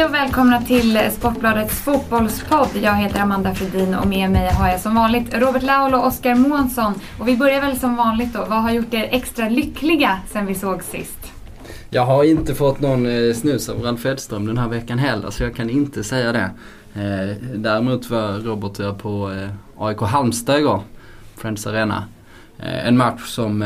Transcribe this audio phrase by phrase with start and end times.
[0.00, 2.68] Hej och välkomna till Sportbladets fotbollspodd.
[2.82, 6.34] Jag heter Amanda Fredin och med mig har jag som vanligt Robert Laul och Oskar
[6.34, 6.94] Månsson.
[7.18, 8.38] Och vi börjar väl som vanligt då.
[8.38, 11.32] Vad har gjort er extra lyckliga sen vi såg sist?
[11.90, 15.42] Jag har inte fått någon eh, snus av Ralf Edström den här veckan heller så
[15.42, 16.50] jag kan inte säga det.
[16.94, 20.82] Eh, däremot var Robert och jag på eh, AIK Halmstad igår,
[21.36, 22.04] Friends Arena.
[22.58, 23.64] En match som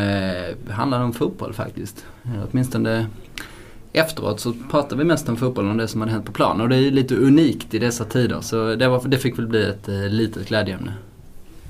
[0.70, 2.04] handlade om fotboll faktiskt.
[2.50, 3.06] Åtminstone
[3.94, 6.60] efteråt så pratade vi mest om fotbollen och det som hade hänt på plan.
[6.60, 9.64] Och det är lite unikt i dessa tider så det, var, det fick väl bli
[9.64, 10.92] ett litet glädjeämne.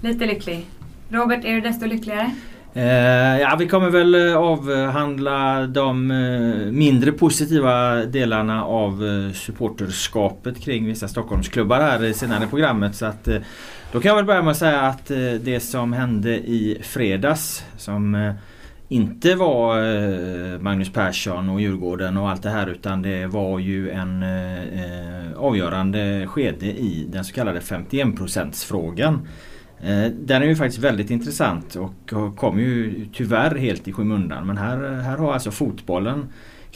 [0.01, 0.67] Lite lycklig.
[1.09, 2.31] Robert, är du desto lyckligare?
[2.77, 10.61] Eh, ja, vi kommer väl eh, avhandla de eh, mindre positiva delarna av eh, supporterskapet
[10.61, 12.95] kring vissa Stockholmsklubbar här senare i programmet.
[12.95, 13.37] Så att, eh,
[13.93, 17.65] då kan jag väl börja med att säga att eh, det som hände i fredags
[17.77, 18.33] som
[18.89, 23.91] inte var eh, Magnus Persson och Djurgården och allt det här utan det var ju
[23.91, 29.29] en eh, eh, avgörande skede i den så kallade 51 frågan.
[30.21, 34.47] Den är ju faktiskt väldigt intressant och kom ju tyvärr helt i skymundan.
[34.47, 36.27] Men här, här har alltså fotbollen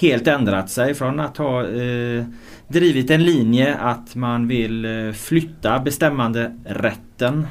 [0.01, 2.25] helt ändrat sig från att ha eh,
[2.69, 7.47] drivit en linje att man vill flytta bestämmande rätten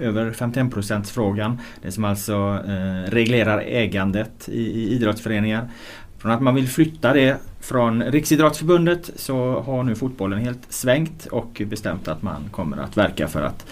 [0.00, 1.58] över 51% frågan.
[1.82, 5.68] Det som alltså eh, reglerar ägandet i, i idrottsföreningar.
[6.18, 11.62] Från att man vill flytta det från Riksidrottsförbundet så har nu fotbollen helt svängt och
[11.66, 13.66] bestämt att man kommer att verka för att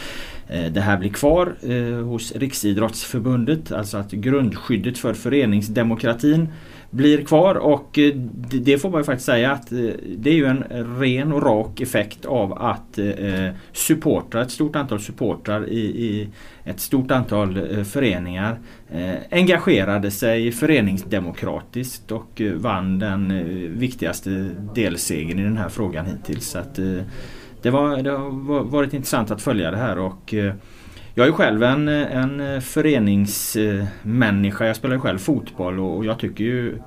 [0.48, 6.48] eh, det här blir kvar eh, hos Riksidrottsförbundet, alltså att grundskyddet för föreningsdemokratin
[6.90, 8.14] blir kvar och eh,
[8.50, 9.78] det får man ju faktiskt säga att eh,
[10.16, 10.64] det är ju en
[10.98, 16.28] ren och rak effekt av att eh, supportrar, ett stort antal supportrar i, i
[16.64, 18.58] ett stort antal föreningar
[19.30, 23.44] engagerade sig föreningsdemokratiskt och vann den
[23.78, 26.46] viktigaste delsegern i den här frågan hittills.
[26.46, 26.74] Så att,
[27.62, 30.34] det, var, det har varit intressant att följa det här och
[31.20, 34.66] jag är själv en, en föreningsmänniska.
[34.66, 36.78] Jag spelar själv fotboll och jag tycker ju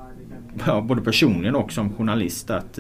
[0.65, 2.79] ja, både personligen och som journalist att,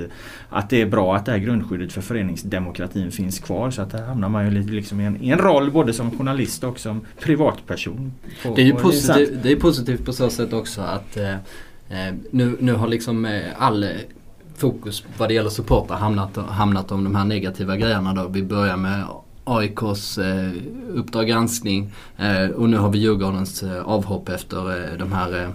[0.49, 3.71] att det är bra att det här grundskyddet för föreningsdemokratin finns kvar.
[3.71, 6.63] Så att där hamnar man ju liksom i, en, i en roll både som journalist
[6.63, 8.13] och som privatperson.
[8.43, 12.13] På, det, är ju positiv, det är positivt på så sätt också att eh, eh
[12.31, 13.87] nu, nu har liksom eh, all
[14.57, 18.27] fokus vad det gäller supportrar hamnat, hamnat om de här negativa grejerna då.
[18.27, 19.03] Vi börjar med
[19.43, 20.51] AIKs eh,
[20.93, 25.49] Uppdrag granskning eh, och nu har vi Djurgårdens eh, avhopp efter eh, de här eh,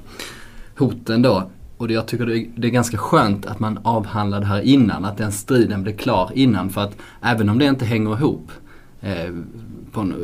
[0.78, 1.50] hoten då.
[1.76, 5.04] Och jag tycker det är, det är ganska skönt att man avhandlar det här innan,
[5.04, 6.71] att den striden blir klar innan.
[6.71, 8.50] För att även om det inte hänger ihop
[9.00, 9.34] eh,
[9.93, 10.15] på en,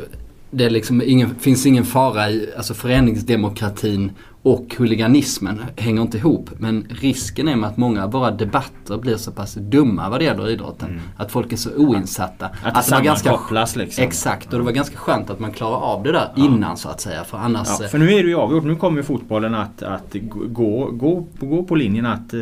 [0.51, 4.11] det liksom ingen, finns ingen fara i alltså föreningsdemokratin
[4.45, 6.49] och huliganismen hänger inte ihop.
[6.57, 10.23] Men risken är med att många av våra debatter blir så pass dumma vad det
[10.23, 10.89] gäller idrotten.
[10.89, 11.01] Mm.
[11.17, 12.49] Att folk är så oinsatta.
[12.63, 13.39] Att att det var ganska,
[13.75, 14.03] liksom.
[14.03, 16.45] Exakt och det var ganska skönt att man klarar av det där ja.
[16.45, 17.23] innan så att säga.
[17.23, 17.67] För annars...
[17.79, 18.63] Ja, för nu är det ju avgjort.
[18.63, 20.15] Nu kommer fotbollen att, att
[20.47, 22.33] gå, gå, gå på linjen att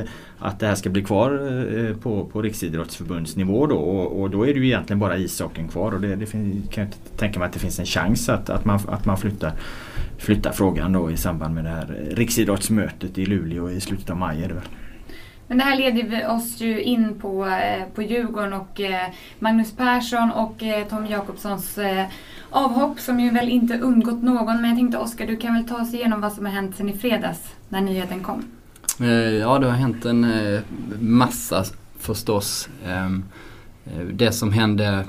[0.43, 4.53] att det här ska bli kvar eh, på, på Riksidrottsförbundsnivå då och, och, då är
[4.53, 7.53] det ju egentligen bara ishockeyn kvar och det, det finns, kan jag tänka mig att
[7.53, 9.51] det finns en chans att, att, man, att man flyttar,
[10.17, 14.49] flyttar frågan då i samband med det här Riksidrottsmötet i Luleå i slutet av maj.
[15.47, 19.07] Men det här leder oss ju in på, eh, på Djurgården och eh,
[19.39, 21.79] Magnus Persson och Tom Jakobssons
[22.49, 24.61] avhopp som ju väl inte undgått någon.
[24.61, 26.89] Men jag tänkte Oskar, du kan väl ta oss igenom vad som har hänt sedan
[26.89, 28.43] i fredags när nyheten kom?
[28.99, 30.61] Eh, ja, det har hänt en eh,
[30.99, 31.63] massa
[31.99, 32.69] förstås.
[32.87, 33.23] Ehm,
[33.85, 35.05] eh, det som hände,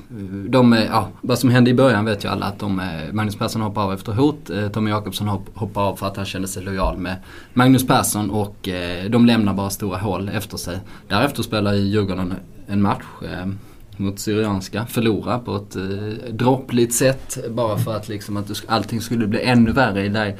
[0.49, 2.81] de, ja, vad som hände i början vet ju alla att de,
[3.11, 4.51] Magnus Persson hoppar av efter hot.
[4.73, 7.15] Tommy Jakobsson hoppar av för att han kände sig lojal med
[7.53, 8.69] Magnus Persson och
[9.09, 10.79] de lämnar bara stora hål efter sig.
[11.07, 12.33] Därefter spelar Djurgården
[12.67, 13.03] en match
[13.33, 13.59] ehm,
[13.97, 15.77] mot Syrianska, förlorar på ett
[16.31, 20.35] droppligt sätt bara för att, liksom, att allting skulle bli ännu värre i det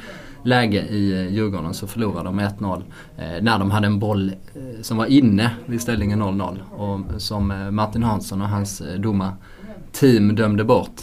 [0.46, 2.82] läge i eh, Djurgården så förlorade de 1-0
[3.18, 7.68] eh, när de hade en boll eh, som var inne vid ställningen 0-0 och som
[7.70, 11.00] Martin Hansson och hans domarteam dömde bort.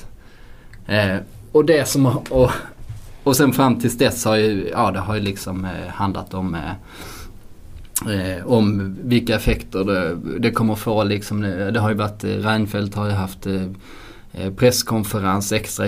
[1.51, 2.51] Och det som och,
[3.23, 6.57] och sen fram tills dess har ju, ja det har ju liksom handlat om
[8.09, 11.03] Eh, om vilka effekter det, det kommer få.
[11.03, 11.41] Liksom,
[11.73, 13.61] det har ju varit, Reinfeldt har ju haft Eh,
[14.57, 15.85] presskonferens extra,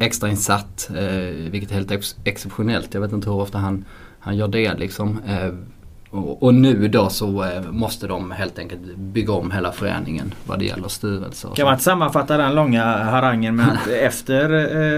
[0.00, 2.94] extra insatt, eh, vilket är helt ex exceptionellt.
[2.94, 3.84] Jag vet inte hur ofta han,
[4.18, 5.18] han gör det liksom.
[5.26, 5.52] Eh,
[6.10, 10.58] och, och, nu då så eh, måste de helt enkelt bygga om hela föreningen vad
[10.58, 11.48] det gäller styrelse.
[11.56, 14.52] Kan man inte sammanfatta den långa harangen med att efter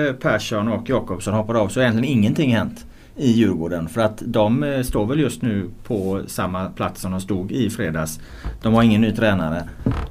[0.09, 2.87] eh, Persson och Jakobsson hoppade av så har egentligen ingenting hänt
[3.17, 3.89] i Djurgården.
[3.89, 7.71] För att de eh, står väl just nu på samma plats som de stod i
[7.71, 8.21] fredags.
[8.63, 9.69] De har ingen ny tränare.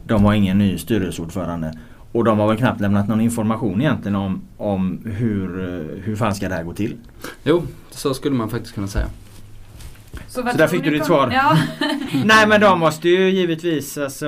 [0.08, 1.74] De har ingen ny styrelseordförande.
[2.12, 6.36] Och de har väl knappt lämnat någon information egentligen om, om hur, eh, hur fan
[6.36, 6.96] ska det här gå till.
[7.44, 9.06] Jo, så skulle man faktiskt kunna säga.
[10.28, 11.32] Så, Så där fick du ditt svar.
[11.34, 11.58] Ja.
[12.26, 14.28] Nej men de måste ju givetvis alltså,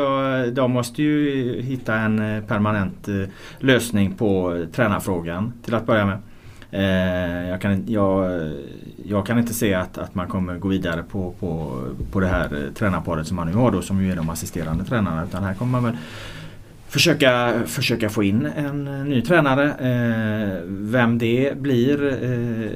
[0.54, 3.16] de måste ju hitta en eh, permanent eh,
[3.60, 6.18] lösning på tränarfrågan till att börja med.
[7.50, 8.42] Jag, kan, jag,
[9.06, 11.82] jag kan inte se att, att man kommer gå vidare på, på,
[12.12, 15.24] på det här tränarparet som man nu har då som ju är de assisterande tränarna
[15.24, 15.98] utan här kommer man väl
[16.92, 19.70] försöka, försöka få in en eh, ny tränare.
[19.70, 22.72] Eh, vem det blir eh,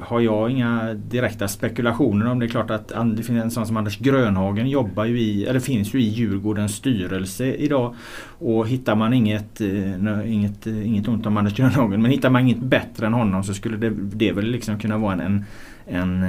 [0.00, 2.38] har jag inga direkta spekulationer om.
[2.38, 5.60] Det är klart att det finns en sån som Anders Grönhagen jobbar ju i, eller
[5.60, 7.94] finns ju i Djurgårdens styrelse idag.
[8.38, 12.42] Och hittar man inget, eh, inget, eh, inget ont om Anders Grönhagen, men hittar man
[12.42, 15.44] inget bättre än honom så skulle det, det väl liksom kunna vara en, en,
[15.86, 16.26] en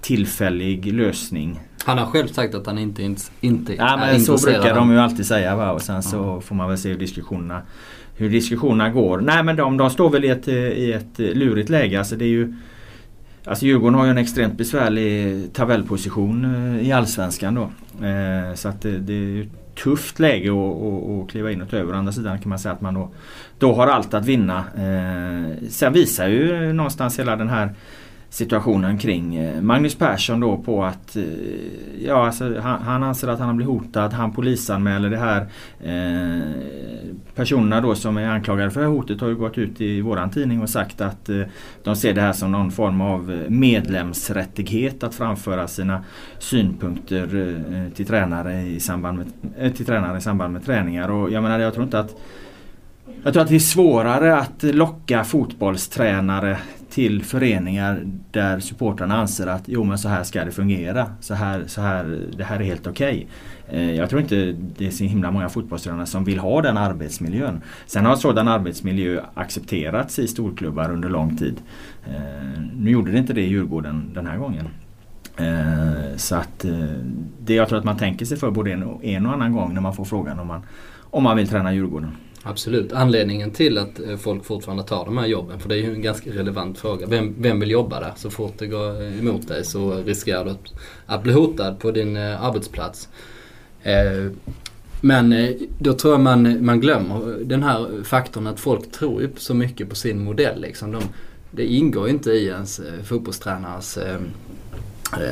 [0.00, 1.60] tillfällig lösning.
[1.88, 4.76] Han har själv sagt att han inte, inte, inte Ja är men så intresserad brukar
[4.76, 5.72] de ju alltid säga va?
[5.72, 7.62] och sen så får man väl se hur diskussionerna
[8.16, 9.20] hur diskussionerna går.
[9.20, 11.98] Nej men de, de står väl i ett, i ett lurigt läge.
[11.98, 12.54] Alltså det är ju
[13.44, 16.44] Alltså Djurgården har ju en extremt besvärlig tabellposition
[16.78, 17.62] eh, i Allsvenskan då.
[18.06, 19.48] Eh, Så att det, det är
[19.82, 21.92] tufft läge att kliva in och ta över.
[21.92, 23.08] Å andra sidan kan man säga att man då,
[23.58, 24.64] då har allt att vinna.
[24.76, 27.74] Eh, Sen visar ju någonstans hela den här
[28.30, 31.22] situationen kring eh, Magnus Persson då på att eh,
[32.06, 34.12] ja, alltså, han, han anser att han har blivit hotad.
[34.12, 35.46] Han polisanmäler det här.
[35.80, 36.42] Eh,
[37.34, 40.30] personerna då som är anklagade för det här hotet har ju gått ut i våran
[40.30, 41.42] tidning och sagt att eh,
[41.84, 46.04] de ser det här som någon form av eh, medlemsrättighet att framföra sina
[46.38, 47.36] synpunkter
[47.72, 49.26] eh, till tränare i samband med,
[49.58, 51.10] eh, till tränare i samband med träningar.
[51.10, 52.16] Och jag menar jag tror inte att
[53.24, 56.58] jag tror att det är svårare att locka fotbollstränare
[56.98, 61.06] till föreningar där supportrarna anser att jo men så här ska det fungera.
[61.20, 63.28] Så här, så här, det här är helt okej.
[63.68, 63.94] Okay.
[63.94, 67.60] Jag tror inte det är så himla många fotbollstränare som vill ha den arbetsmiljön.
[67.86, 71.56] Sen har sådan arbetsmiljö accepterats i storklubbar under lång tid.
[72.06, 74.68] Eh, nu gjorde det inte det i Djurgården den här gången.
[75.36, 76.64] Eh, så att
[77.44, 79.74] det jag tror att man tänker sig för både en och, en och annan gång
[79.74, 80.62] när man får frågan om man,
[81.10, 82.10] om man vill träna Djurgården.
[82.48, 82.92] Absolut.
[82.92, 86.02] Anledningen till att eh, folk fortfarande tar de här jobben, för det är ju en
[86.02, 87.06] ganska relevant fråga.
[87.06, 88.12] Vem, vem vill jobba där?
[88.16, 90.72] Så fort det går emot dig så riskerar du att,
[91.06, 93.08] att bli hotad på din eh, arbetsplats.
[93.82, 94.30] Eh,
[95.00, 99.54] men då tror jag man, man glömmer den här faktorn att folk tror ju så
[99.54, 100.60] mycket på sin modell.
[100.60, 100.92] Liksom.
[100.92, 101.02] De,
[101.50, 103.98] det ingår ju inte i ens fotbollstränares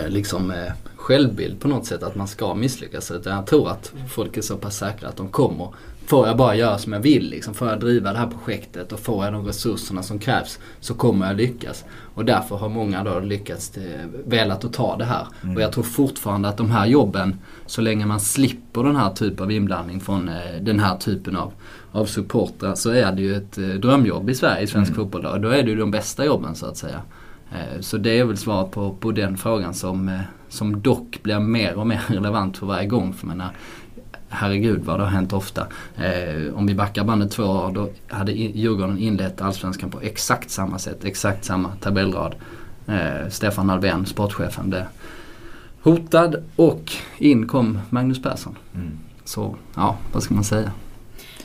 [0.09, 0.53] liksom,
[0.97, 3.11] självbild på något sätt att man ska misslyckas.
[3.11, 5.69] Utan jag tror att folk är så pass säkra att de kommer.
[6.07, 9.01] Får jag bara göra som jag vill, liksom, får jag driva det här projektet och
[9.01, 11.85] får jag de resurserna som krävs så kommer jag lyckas.
[12.15, 15.27] Och därför har många då lyckats, eh, velat att ta det här.
[15.57, 19.45] Och jag tror fortfarande att de här jobben, så länge man slipper den här typen
[19.45, 21.53] av inblandning från eh, den här typen av,
[21.93, 25.23] av supportrar så är det ju ett eh, drömjobb i Sverige, i svensk fotboll.
[25.23, 25.37] Då.
[25.37, 27.03] Då är det ju de bästa jobben så att säga.
[27.81, 30.19] Så det är väl svaret på, på den frågan som,
[30.49, 33.13] som dock blir mer och mer relevant för varje gång.
[33.13, 33.51] För menar,
[34.37, 35.67] herregud vad det har hänt ofta.
[35.97, 40.79] Eh, om vi backar bandet två år då hade Djurgården inlett Allsvenskan på exakt samma
[40.79, 42.35] sätt, exakt samma tabellrad.
[42.87, 44.85] Eh, Stefan Alvén, sportchefen, blev
[45.83, 48.57] hotad och in kom Magnus Persson.
[49.25, 50.73] Så ja, vad ska man säga?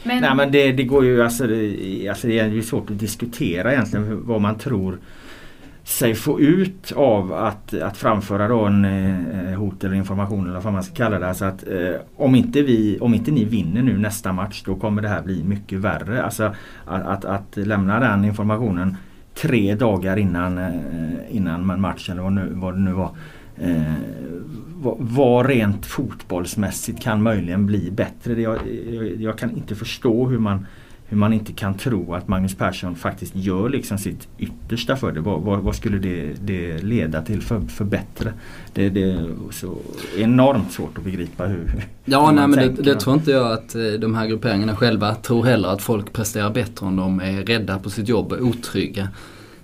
[0.03, 3.00] Men, Nej men det, det går ju alltså, det, alltså det är ju svårt att
[3.00, 5.00] diskutera egentligen vad man tror
[5.83, 10.73] sig få ut av att, att framföra då en eh, hot eller information eller vad
[10.73, 11.27] man ska kalla det.
[11.27, 15.01] Alltså att, eh, om, inte vi, om inte ni vinner nu nästa match då kommer
[15.01, 16.23] det här bli mycket värre.
[16.23, 18.97] Alltså att, att, att lämna den informationen
[19.35, 20.71] tre dagar innan, eh,
[21.29, 23.09] innan man matchen eller vad, nu, vad det nu var.
[23.57, 23.93] Eh,
[24.75, 28.35] vad, vad rent fotbollsmässigt kan möjligen bli bättre.
[28.35, 28.57] Det, jag,
[28.91, 30.65] jag, jag kan inte förstå hur man
[31.11, 35.19] hur man inte kan tro att Magnus Persson faktiskt gör liksom sitt yttersta för det.
[35.19, 38.33] Vad, vad, vad skulle det, det leda till för, bättre?
[38.73, 39.77] Det, det är så
[40.17, 43.75] enormt svårt att begripa hur Ja, hur nej men det, det tror inte jag att
[43.75, 47.79] eh, de här grupperingarna själva tror heller att folk presterar bättre om de är rädda
[47.79, 49.07] på sitt jobb och otrygga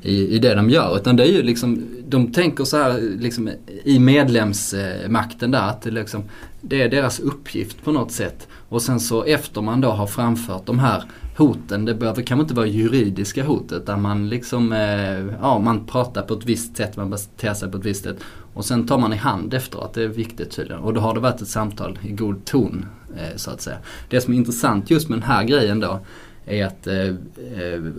[0.02, 0.98] i, i det de gör.
[0.98, 3.50] Utan det är ju liksom, de tänker så här liksom
[3.84, 6.24] i medlemsmakten där att det, liksom,
[6.62, 8.48] det är deras uppgift på något sätt.
[8.70, 11.04] Och sen så efter man då har framfört de här
[11.38, 16.22] hoten, det behöver kanske inte vara juridiska hot utan man liksom, eh, ja man pratar
[16.22, 18.18] på ett visst sätt, man beter sig på ett visst sätt.
[18.54, 20.84] Och sen tar man i hand efteråt, det är viktigt tydligen.
[20.84, 22.86] Och då har det varit ett samtal i god ton
[23.18, 23.78] eh, så att säga.
[24.10, 26.00] Det som är intressant just med den här grejen då
[26.46, 27.14] är att eh,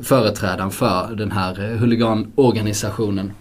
[0.03, 3.33] företrädaren för den här huliganorganisationen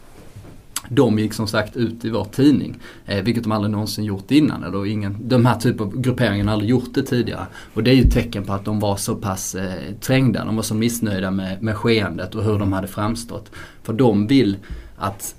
[0.89, 2.79] de gick som sagt ut i vår tidning.
[3.05, 4.63] Eh, vilket de aldrig någonsin gjort innan.
[4.63, 7.45] Eller ingen, de här typen av grupperingar har aldrig gjort det tidigare.
[7.73, 10.45] Och det är ju ett tecken på att de var så pass eh, trängda.
[10.45, 13.51] De var så missnöjda med, med skeendet och hur de hade framstått.
[13.83, 14.57] För de vill
[14.97, 15.35] att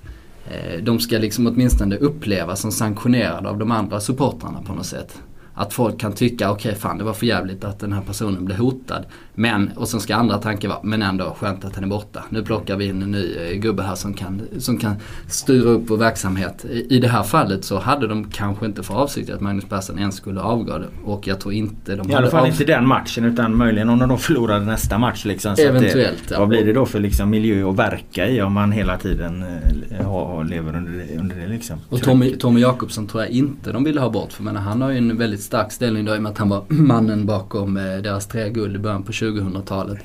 [0.49, 5.21] eh, de ska liksom åtminstone upplevas som sanktionerade av de andra supportrarna på något sätt
[5.59, 8.45] att folk kan tycka okej okay, fan det var för jävligt att den här personen
[8.45, 9.05] blev hotad.
[9.39, 12.23] Men, och sen ska andra tankar vara, men ändå skönt att han är borta.
[12.29, 14.95] Nu plockar vi in en ny eh, gubbe här som kan, som kan
[15.27, 16.65] styra upp vår verksamhet.
[16.65, 19.99] I, I det här fallet så hade de kanske inte för avsikt att Magnus Persson
[19.99, 23.55] ens skulle avgå Och jag tror inte de I alla fall inte den matchen utan
[23.57, 25.25] möjligen om de då förlorade nästa match.
[25.25, 26.39] Liksom, så Eventuellt det, ja.
[26.39, 29.43] Vad blir det då för liksom, miljö att verka i om man hela tiden
[29.91, 31.79] eh, har, lever under det, under det liksom?
[31.89, 34.33] Och Tommy, Tommy Jakobsson tror jag inte de ville ha bort.
[34.33, 36.49] För menar, han har ju en väldigt stark ställning då i och med att han
[36.49, 39.99] var mannen bakom eh, deras tre guld i början på 2000-talet.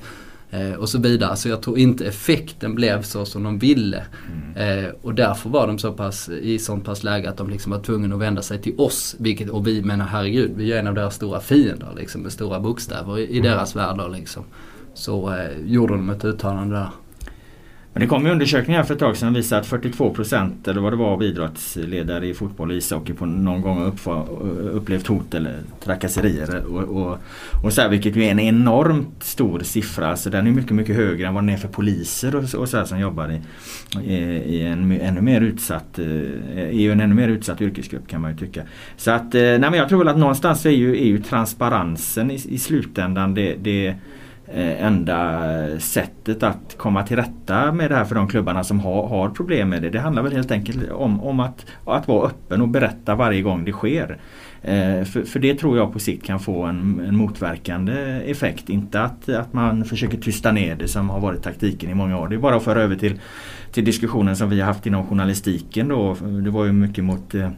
[0.54, 1.36] Eh, och så vidare.
[1.36, 4.02] Så jag tror inte effekten blev så som de ville.
[4.32, 4.84] Mm.
[4.84, 7.78] Eh, och därför var de så pass, i sånt pass läge att de liksom var
[7.78, 9.16] tvungna att vända sig till oss.
[9.18, 12.60] Vilket, och vi menar herregud, vi är en av deras stora fiender liksom, med stora
[12.60, 13.42] bokstäver i, i mm.
[13.42, 14.12] deras värld.
[14.12, 14.44] Liksom.
[14.94, 16.88] Så eh, gjorde de ett uttalande där.
[17.94, 20.92] Men det kom ju undersökningar för ett tag sedan som visade att 42% eller vad
[20.92, 23.98] det var av idrottsledare i fotboll och ishockey på någon gång
[24.72, 26.66] upplevt hot eller trakasserier.
[26.66, 27.18] Och, och,
[27.64, 30.08] och så här, vilket ju är en enormt stor siffra.
[30.10, 32.76] Alltså den är mycket mycket högre än vad den är för poliser och, och så
[32.76, 33.40] här, som jobbar i,
[34.12, 34.14] i,
[34.56, 38.36] i en ännu mer utsatt eh, i en ännu mer utsatt yrkesgrupp kan man ju
[38.36, 38.62] tycka.
[38.96, 42.30] Så att, eh, nej men jag tror väl att någonstans är ju, är ju transparensen
[42.30, 43.94] i, i slutändan det, det
[44.48, 45.40] Eh, enda
[45.78, 49.68] sättet att komma till rätta med det här för de klubbarna som har, har problem
[49.68, 49.90] med det.
[49.90, 53.64] Det handlar väl helt enkelt om, om att, att vara öppen och berätta varje gång
[53.64, 54.18] det sker.
[54.62, 57.92] Eh, för, för det tror jag på sikt kan få en, en motverkande
[58.26, 58.68] effekt.
[58.68, 62.28] Inte att, att man försöker tysta ner det som har varit taktiken i många år.
[62.28, 63.20] Det är bara att föra över till,
[63.72, 66.16] till diskussionen som vi har haft inom journalistiken då.
[66.44, 67.48] Det var ju mycket mot eh,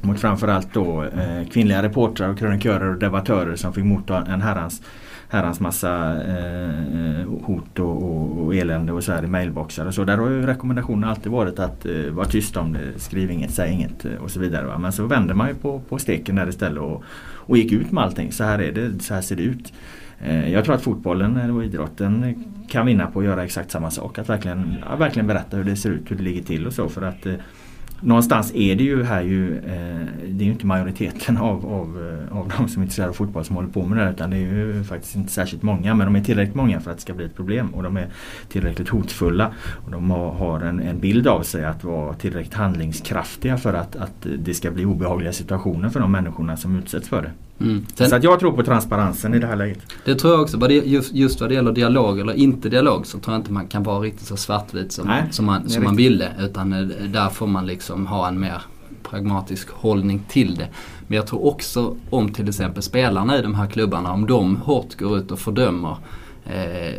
[0.00, 4.82] mot framförallt då eh, kvinnliga reportrar och krönikörer och debattörer som fick motta en herrans
[5.34, 9.94] herrans massa eh, eh, hot och, och, och, elände och så här i mailboxar och
[9.94, 10.04] så.
[10.04, 13.72] Där har ju rekommendationen alltid varit att eh, vara tyst om det, skriv inget, säg
[13.72, 14.66] inget eh, och så vidare.
[14.66, 14.78] Va?
[14.78, 18.04] Men så vände man ju på, på steken där istället och, och gick ut med
[18.04, 18.32] allting.
[18.32, 19.72] Så här är det, så här ser det ut.
[20.18, 24.18] Eh, jag tror att fotbollen och idrotten kan vinna på att göra exakt samma sak.
[24.18, 26.88] Att verkligen, ja, verkligen berätta hur det ser ut, hur det ligger till och så.
[26.88, 27.34] För att eh,
[28.00, 32.38] någonstans är det ju här ju, eh, det är ju inte majoriteten av, av, eh,
[32.38, 34.36] av de som är intresserade av fotboll som håller på med det här utan det
[34.36, 37.14] är ju faktiskt inte särskilt många men de är tillräckligt många för att det ska
[37.14, 38.08] bli ett problem och de är
[38.48, 39.52] tillräckligt hotfulla.
[39.84, 44.26] Och de har en, en bild av sig att vara tillräckligt handlingskraftiga för att, att
[44.38, 47.30] det ska bli obehagliga situationer för de människorna som utsätts för det.
[47.60, 47.86] Mm.
[47.94, 49.78] Sen, så att jag tror på transparensen i det här läget.
[50.04, 50.70] Det tror jag också.
[50.70, 53.82] Just, just vad det gäller dialog eller inte dialog så tror jag inte man kan
[53.82, 56.28] vara riktigt så svartvit som, Nej, som, man, som man ville.
[56.40, 58.62] Utan eh, där får man liksom ha en mer
[59.02, 60.68] pragmatisk hållning till det.
[61.06, 64.98] Men jag tror också om till exempel spelarna i de här klubbarna, om de hårt
[64.98, 65.96] går ut och fördömer
[66.44, 66.94] eh,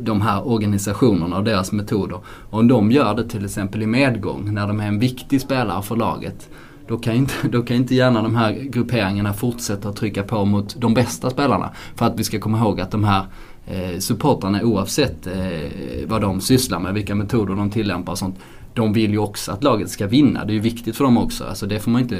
[0.00, 2.20] de här organisationerna och deras metoder.
[2.50, 5.96] Om de gör det till exempel i medgång när de är en viktig spelare för
[5.96, 6.48] laget
[6.88, 10.94] då kan, inte, då kan inte gärna de här grupperingarna fortsätta trycka på mot de
[10.94, 11.70] bästa spelarna.
[11.94, 13.24] För att vi ska komma ihåg att de här
[13.66, 15.34] eh, supportrarna oavsett eh,
[16.06, 18.38] vad de sysslar med, vilka metoder de tillämpar och sånt.
[18.74, 20.44] De vill ju också att laget ska vinna.
[20.44, 21.44] Det är ju viktigt för dem också.
[21.44, 22.18] Alltså det, får man inte,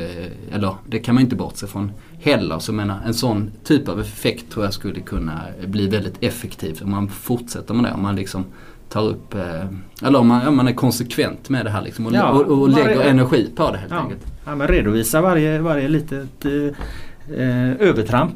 [0.53, 2.59] eller, det kan man inte bortse från heller.
[2.59, 6.91] Så menar, en sån typ av effekt tror jag skulle kunna bli väldigt effektiv om
[6.91, 7.93] man fortsätter med det.
[7.93, 8.45] Om man liksom
[8.89, 9.65] tar upp, eh,
[10.03, 12.69] eller om man, om man är konsekvent med det här liksom och, ja, och, och
[12.69, 13.99] lägger energi på det helt ja.
[13.99, 14.27] enkelt.
[14.45, 18.35] Ja, men redovisa varje, varje litet eh, övertramp.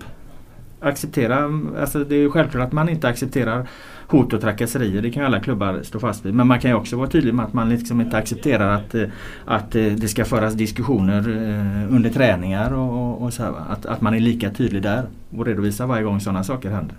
[0.80, 3.66] Acceptera, alltså det är självklart att man inte accepterar
[4.10, 5.02] hot och trakasserier.
[5.02, 6.34] Det kan alla klubbar stå fast vid.
[6.34, 9.04] Men man kan ju också vara tydlig med att man liksom inte accepterar att, eh,
[9.44, 14.00] att eh, det ska föras diskussioner eh, under träningar och, och så här, att, att
[14.00, 15.04] man är lika tydlig där
[15.36, 16.96] och redovisar varje gång sådana saker händer.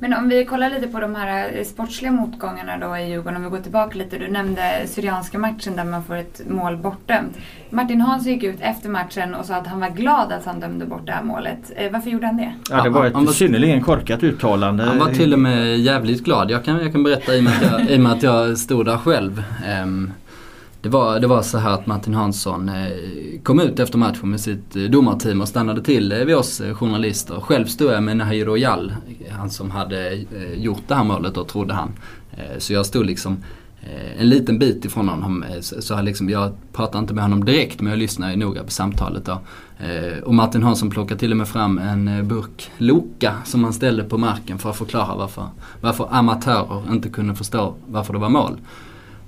[0.00, 3.44] Men om vi kollar lite på de här eh, sportsliga motgångarna då i Djurgården, om
[3.44, 4.18] vi går tillbaka lite.
[4.18, 7.36] Du nämnde Syrianska matchen där man får ett mål bortdömt.
[7.70, 10.86] Martin Hansson gick ut efter matchen och sa att han var glad att han dömde
[10.86, 11.72] bort det här målet.
[11.76, 12.52] Eh, varför gjorde han det?
[12.70, 14.84] Ja, det var ett han var, synnerligen korkat uttalande.
[14.84, 16.50] Han var till och med jävligt glad.
[16.50, 18.58] Jag kan, jag kan berätta i och med att jag, i och med att jag
[18.58, 19.42] stod där själv.
[19.82, 20.12] Um,
[20.82, 24.40] det var, det var så här att Martin Hansson eh, kom ut efter matchen med
[24.40, 27.40] sitt eh, domarteam och stannade till eh, vid oss journalister.
[27.40, 28.92] Själv stod jag med Nahir Royal,
[29.30, 31.92] han som hade gjort det här målet då trodde han.
[32.58, 33.36] Så jag stod liksom
[34.18, 35.44] en liten bit ifrån honom.
[35.60, 39.24] Så jag, liksom, jag pratade inte med honom direkt men jag lyssnade noga på samtalet
[39.24, 39.40] då.
[40.24, 44.18] Och Martin Hansson plockade till och med fram en burk Loka som han ställde på
[44.18, 45.48] marken för att förklara varför,
[45.80, 48.56] varför amatörer inte kunde förstå varför det var mål.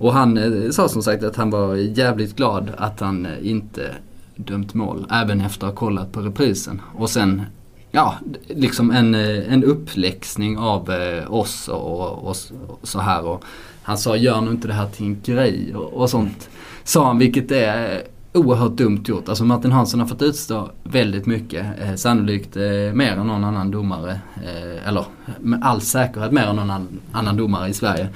[0.00, 3.95] Och han eh, sa som sagt att han var jävligt glad att han eh, inte
[4.37, 5.07] dömt mål.
[5.11, 6.80] Även efter att ha kollat på reprisen.
[6.95, 7.42] Och sen
[7.90, 8.14] ja,
[8.47, 10.90] liksom en, eh, en uppläxning av
[11.28, 12.37] oss och, och,
[12.83, 13.25] så här.
[13.25, 13.45] Och
[13.83, 16.49] han sa gör nu inte det här till en grej och, och sånt.
[16.85, 18.02] Sa han vilket är
[18.33, 19.28] oerhört dumt gjort.
[19.28, 21.66] Alltså Martin Hansson har fått utstå väldigt mycket.
[21.80, 24.21] Eh, sannolikt eh, mer än någon annan domare.
[24.37, 25.04] Eh, eller
[25.40, 28.09] med all säkerhet mer än någon annan, annan domare i Sverige.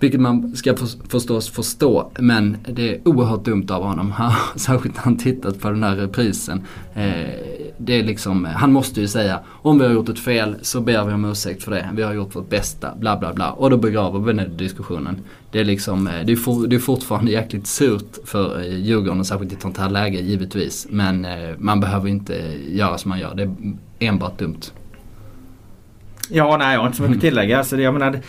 [0.00, 2.10] Vilket man ska för, förstås förstå.
[2.18, 4.14] Men det är oerhört dumt av honom.
[4.56, 6.62] Särskilt när han tittat på den här reprisen.
[6.94, 7.30] Eh,
[7.78, 11.04] det är liksom, han måste ju säga om vi har gjort ett fel så ber
[11.04, 11.90] vi om ursäkt för det.
[11.94, 13.50] Vi har gjort vårt bästa, bla bla bla.
[13.50, 15.20] Och då begraver vi den diskussionen.
[15.50, 19.24] Det är liksom, eh, det är, for, det är fortfarande jäkligt surt för eh, Djurgården
[19.24, 20.86] särskilt i ett sånt här läge givetvis.
[20.90, 21.26] Men
[21.58, 22.34] man behöver inte
[22.68, 23.34] göra som man gör.
[23.34, 23.50] Det är
[23.98, 24.60] enbart dumt.
[26.30, 27.58] Ja, nej jag har inte så mycket att tillägga.
[27.58, 28.20] Alltså, jag menar,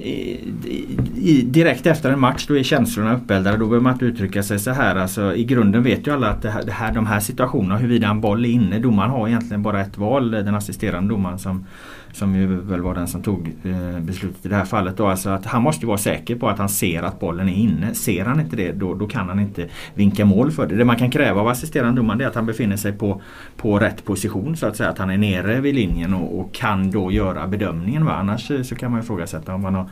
[0.00, 3.56] i, direkt efter en match då är känslorna uppeldade.
[3.56, 4.96] Då behöver man inte uttrycka sig så här.
[4.96, 8.08] Alltså, I grunden vet ju alla att det här, det här, de här situationerna, huruvida
[8.08, 8.78] en boll är inne.
[8.78, 10.30] Domaren har egentligen bara ett val.
[10.30, 11.66] Den assisterande domaren som,
[12.12, 14.96] som ju väl var den som tog eh, beslutet i det här fallet.
[14.96, 15.06] Då.
[15.06, 17.94] Alltså att han måste vara säker på att han ser att bollen är inne.
[17.94, 20.76] Ser han inte det då, då kan han inte vinka mål för det.
[20.76, 23.22] Det man kan kräva av assisterande domaren är att han befinner sig på,
[23.56, 24.56] på rätt position.
[24.56, 28.04] Så att säga att han är nere vid linjen och, och kan då göra bedömningen.
[28.04, 28.12] Va?
[28.12, 29.88] Annars eh, så kan man ifrågasätta om man har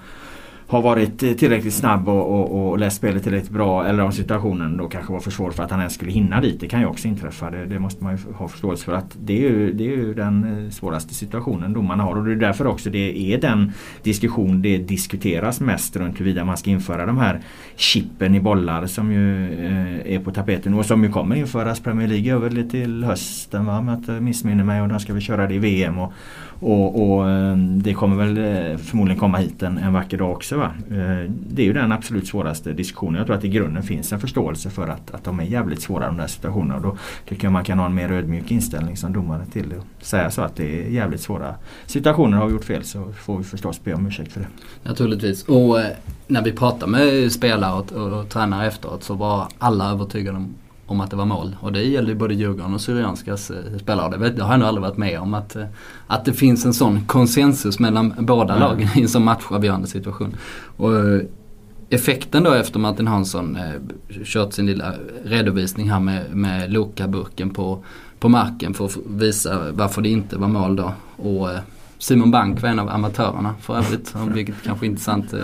[0.69, 4.89] har varit tillräckligt snabb och, och, och läst spelet tillräckligt bra eller om situationen då
[4.89, 6.61] kanske var för svår för att han ens skulle hinna dit.
[6.61, 7.51] Det kan ju också inträffa.
[7.51, 10.15] Det, det måste man ju ha förståelse för att det är ju, det är ju
[10.15, 13.73] den eh, svåraste situationen domarna har och det är därför också det är den
[14.03, 17.41] diskussion det diskuteras mest runt huruvida man ska införa de här
[17.77, 22.09] chippen i bollar som ju eh, är på tapeten och som ju kommer införas Premier
[22.09, 23.79] League över till hösten va?
[23.79, 25.99] om jag inte missminner mig och då ska vi köra det i VM.
[25.99, 26.13] Och,
[26.61, 30.58] och, och, eh, det kommer väl eh, förmodligen komma hit en, en vacker dag också.
[30.59, 30.73] Va?
[30.91, 33.15] Eh, det är ju den absolut svåraste diskussionen.
[33.15, 36.07] Jag tror att i grunden finns en förståelse för att, att de är jävligt svåra
[36.07, 36.77] de där situationerna.
[36.77, 36.97] Och då
[37.29, 40.05] tycker jag man kan ha en mer ödmjuk inställning som domare till det.
[40.05, 41.55] Säga så att det är jävligt svåra
[41.87, 42.39] situationer.
[42.39, 44.49] Har vi gjort fel så får vi förstås be om ursäkt för det.
[44.83, 45.45] Naturligtvis.
[45.45, 45.87] Och eh,
[46.27, 50.55] när vi pratar med spelare och, och, och tränare efteråt så var alla övertygade om
[50.91, 51.57] om att det var mål.
[51.61, 54.31] Och det gäller ju både Djurgården och Syrianskas eh, spelare.
[54.31, 55.35] Det, har jag nog aldrig varit med om.
[55.35, 55.65] Att, eh,
[56.07, 58.69] att det finns en sån konsensus mellan båda mm.
[58.69, 60.37] lagen i en sån matchavgörande situation.
[60.77, 61.21] Och, eh,
[61.91, 67.85] effekten då efter Martin Hansson eh, kört sin lilla redovisning här med, med Loka-burken på,
[68.19, 70.93] på marken för att visa varför det inte var mål då.
[71.17, 71.59] Och eh,
[71.99, 75.33] Simon Bank var en av amatörerna för övrigt, vilket kanske är intressant.
[75.33, 75.41] Eh,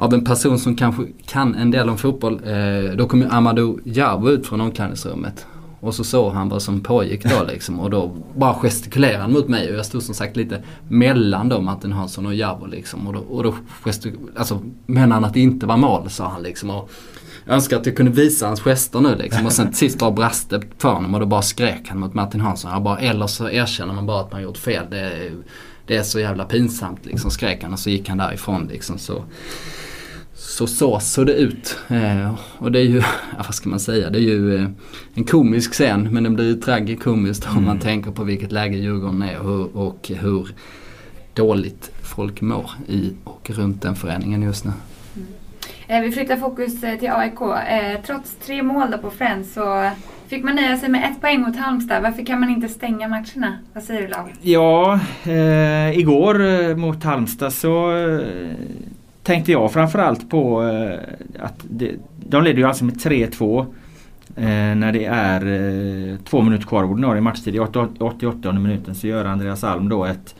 [0.00, 2.40] av en person som kanske kan en del om fotboll.
[2.44, 5.46] Eh, då kom ju Amadou Jarbo ut från omklädningsrummet.
[5.80, 7.80] Och så såg han vad som pågick då liksom.
[7.80, 11.60] Och då bara gestikulerade han mot mig och jag stod som sagt lite mellan då
[11.60, 13.06] Martin Hansson och Jarbo liksom.
[13.06, 13.54] Och då, och då
[14.36, 16.70] alltså menar han att det inte var mål sa han liksom.
[16.70, 16.90] Och
[17.44, 19.46] jag önskar att jag kunde visa hans gester nu liksom.
[19.46, 22.14] Och sen till sist bara brast det för honom och då bara skrek han mot
[22.14, 22.72] Martin Hansson.
[22.72, 24.86] Jag bara, eller så erkänner man bara att man gjort fel.
[24.90, 25.30] Det,
[25.86, 28.98] det är så jävla pinsamt liksom skrek han och så gick han därifrån liksom.
[28.98, 29.24] Så
[30.40, 31.78] så så såg det ut.
[31.88, 32.96] Eh, och det är ju,
[33.36, 34.68] ja, vad ska man säga, det är ju eh,
[35.14, 37.58] en komisk scen men det blir ju tragikomiskt mm.
[37.58, 37.82] om man mm.
[37.82, 40.48] tänker på vilket läge Djurgården är och, och hur
[41.34, 44.72] dåligt folk mår i och runt den föreningen just nu.
[45.16, 45.28] Mm.
[45.88, 47.38] Eh, vi flyttar fokus till AIK.
[48.06, 49.90] Trots tre mål på Friends så
[50.28, 52.02] fick man nöja sig med ett poäng mot Halmstad.
[52.02, 53.58] Varför kan man inte stänga matcherna?
[53.72, 54.28] Vad säger du Lau?
[54.40, 57.92] Ja, eh, igår mot Halmstad så
[59.30, 63.60] tänkte jag framförallt på eh, att det, de leder ju alltså med 3-2
[64.36, 64.44] eh,
[64.76, 67.54] när det är eh, två minuter kvar av ordinarie matchtid.
[67.54, 70.34] I 88 minuten så gör Andreas Alm då ett,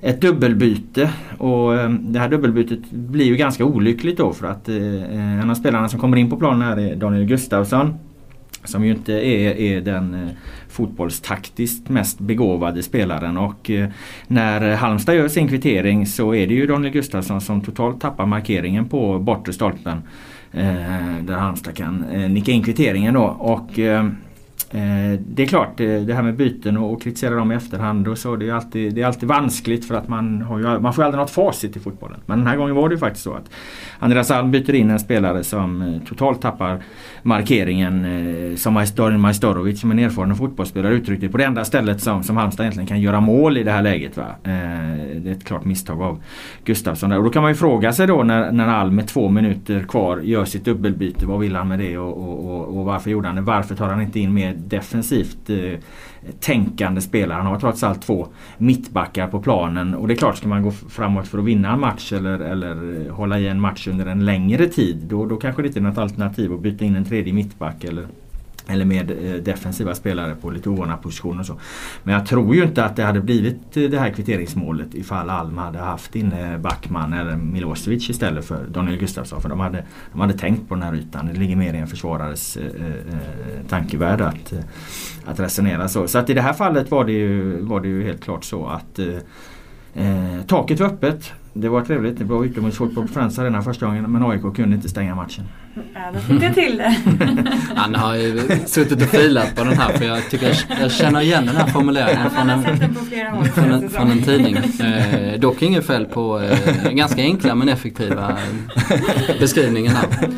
[0.00, 5.40] ett dubbelbyte och eh, det här dubbelbytet blir ju ganska olyckligt då för att eh,
[5.40, 7.94] en av spelarna som kommer in på planen här är Daniel Gustafsson.
[8.64, 10.30] Som ju inte är, är den eh,
[10.68, 13.88] fotbollstaktiskt mest begåvade spelaren och eh,
[14.26, 18.88] när Halmstad gör sin kvittering så är det ju Daniel Gustafsson som totalt tappar markeringen
[18.88, 20.02] på bortre stolpen.
[20.52, 20.64] Eh,
[21.22, 21.96] där Halmstad kan
[22.28, 23.70] nicka in kvitteringen då och
[25.18, 28.48] det är klart, det här med byten och kritisera dem i efterhand och så, det
[28.48, 31.30] är alltid, det är alltid vanskligt för att man, har ju, man får aldrig något
[31.30, 32.20] facit i fotbollen.
[32.26, 33.50] Men den här gången var det ju faktiskt så att
[33.98, 36.82] Andreas Alm byter in en spelare som totalt tappar
[37.24, 42.22] markeringen eh, som Majstorin Majstorovic som en erfaren fotbollsspelare uttryckte på det enda stället som,
[42.22, 44.16] som Halmstad egentligen kan göra mål i det här läget.
[44.16, 44.36] Va?
[44.44, 46.22] Eh, det är ett klart misstag av
[46.64, 47.10] Gustafsson.
[47.10, 47.18] Där.
[47.18, 50.18] Och då kan man ju fråga sig då när, när Alm med två minuter kvar
[50.18, 51.26] gör sitt dubbelbyte.
[51.26, 53.42] Vad vill han med det och, och, och, och varför gjorde han det?
[53.42, 55.80] Varför tar han inte in mer defensivt eh,
[56.40, 57.36] tänkande spelare.
[57.36, 58.26] Han har trots allt två
[58.58, 61.80] mittbackar på planen och det är klart ska man gå framåt för att vinna en
[61.80, 65.62] match eller, eller eh, hålla i en match under en längre tid då, då kanske
[65.62, 68.06] det inte är något alternativ att byta in en tredje mittback eller
[68.68, 71.60] eller med eh, defensiva spelare på lite oordnade positioner och så.
[72.02, 75.58] Men jag tror ju inte att det hade blivit eh, det här kvitteringsmålet ifall Alm
[75.58, 79.42] hade haft inne eh, Backman eller Milosevic istället för Daniel Gustafsson.
[79.42, 81.26] För de hade, de hade tänkt på den här ytan.
[81.26, 82.62] Det ligger mer i en försvarares eh
[83.68, 84.52] tankevärld att,
[85.24, 86.08] att resonera så.
[86.08, 88.66] Så att i det här fallet var det ju, var det ju helt klart så
[88.66, 88.98] att
[89.94, 91.32] eh, taket var öppet.
[91.56, 92.18] Det var trevligt.
[92.18, 95.44] Det var utomhusfotboll på Friends Arena första gången men AIK kunde inte stänga matchen.
[95.94, 96.96] Ja, då fick jag till det.
[97.74, 101.46] Han har ju suttit och filat på den här för jag tycker jag, känner igen
[101.46, 102.62] den här formuleringen från en,
[103.46, 104.56] från en, från en tidning.
[104.56, 108.38] Eh, dock inget fel på eh, ganska enkla men effektiva
[108.90, 110.28] eh, beskrivningen här.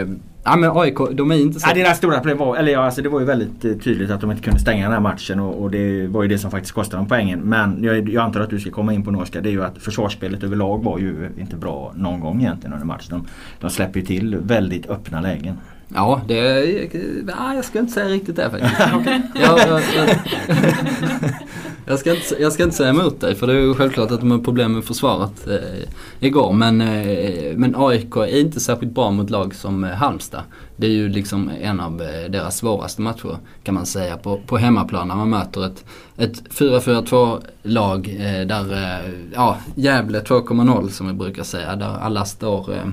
[0.00, 0.06] Eh,
[0.44, 1.68] Ja men AIK, de är inte så...
[1.68, 4.20] Ja, deras stora problem var, eller ja, alltså det var ju väldigt eh, tydligt att
[4.20, 6.74] de inte kunde stänga den här matchen och, och det var ju det som faktiskt
[6.74, 7.40] kostade dem poängen.
[7.40, 9.40] Men jag, jag antar att du ska komma in på Norska.
[9.40, 13.06] Det är ju att försvarsspelet överlag var ju inte bra någon gång egentligen under matchen.
[13.10, 13.26] De,
[13.60, 15.58] de släpper ju till väldigt öppna lägen.
[15.94, 16.64] Ja, det...
[17.28, 18.80] Ja, jag ska inte säga riktigt det faktiskt.
[19.34, 20.16] jag, jag, jag,
[21.86, 24.20] jag, ska inte, jag ska inte säga emot dig för det är ju självklart att
[24.20, 25.88] de har problem med försvaret eh,
[26.20, 26.52] igår.
[26.52, 30.42] Men, eh, men AIK är inte särskilt bra mot lag som eh, Halmstad.
[30.76, 34.56] Det är ju liksom en av eh, deras svåraste matcher kan man säga på, på
[34.56, 35.84] hemmaplan när man möter ett,
[36.16, 41.76] ett 4-4-2 lag eh, där, eh, ja, Gävle 2.0 som vi brukar säga.
[41.76, 42.84] Där alla står eh,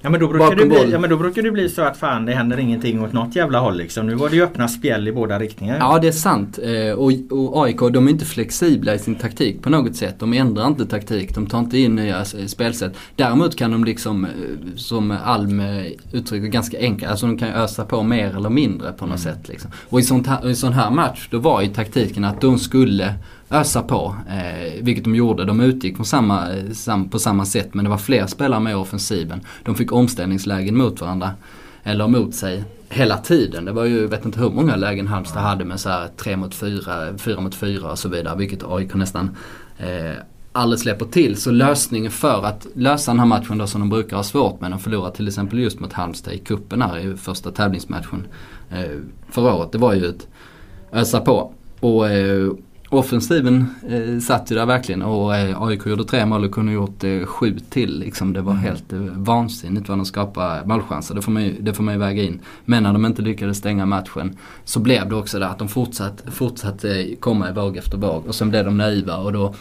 [0.00, 2.24] Ja men, då brukar det bli, ja men då brukar det bli så att fan
[2.24, 4.06] det händer ingenting åt något jävla håll liksom.
[4.06, 5.78] Nu var det ju öppna spjäll i båda riktningar.
[5.78, 6.58] Ja det är sant.
[6.58, 10.14] Eh, och, och AIK de är inte flexibla i sin taktik på något sätt.
[10.18, 11.34] De ändrar inte taktik.
[11.34, 12.96] De tar inte in nya spelsätt.
[13.16, 14.30] Däremot kan de liksom, eh,
[14.76, 19.06] som Alm eh, uttrycker ganska enkelt, alltså de kan ösa på mer eller mindre på
[19.06, 19.34] något mm.
[19.34, 19.48] sätt.
[19.48, 19.70] Liksom.
[19.88, 23.14] Och i sån här, i sån här match då var ju taktiken att de skulle
[23.50, 24.16] ösa på.
[24.28, 25.44] Eh, vilket de gjorde.
[25.44, 28.70] De utgick från samma, eh, sam, på samma sätt men det var fler spelare med
[28.70, 29.40] i offensiven.
[29.64, 31.30] De fick omställningslägen mot varandra.
[31.82, 33.64] Eller mot sig hela tiden.
[33.64, 36.36] Det var ju, jag vet inte hur många lägen Halmstad hade med så här 3
[36.36, 38.36] mot 4, 4 mot 4 och så vidare.
[38.36, 39.36] Vilket AIK nästan
[39.78, 41.36] eh, aldrig släpper till.
[41.36, 44.70] Så lösningen för att lösa den här matchen då som de brukar ha svårt med.
[44.70, 48.26] De förlorade till exempel just mot Halmstad i kuppen här i första tävlingsmatchen
[48.70, 48.98] eh,
[49.30, 49.72] förra året.
[49.72, 50.26] Det var ju ett
[50.92, 51.52] ösa på.
[51.80, 52.50] Och, eh,
[52.90, 57.04] Offensiven eh, satt ju där verkligen och eh, AIK gjorde tre mål och kunde gjort
[57.04, 57.98] eh, sju till.
[57.98, 58.32] Liksom.
[58.32, 58.64] Det var mm.
[58.64, 61.14] helt eh, vansinnigt vad de skapade målchanser.
[61.14, 62.40] Det får, man ju, det får man ju väga in.
[62.64, 66.30] Men när de inte lyckades stänga matchen så blev det också det att de fortsatte
[66.30, 66.84] fortsatt,
[67.20, 68.26] komma i våg efter våg.
[68.26, 69.52] Och sen blev de naiva och då eh,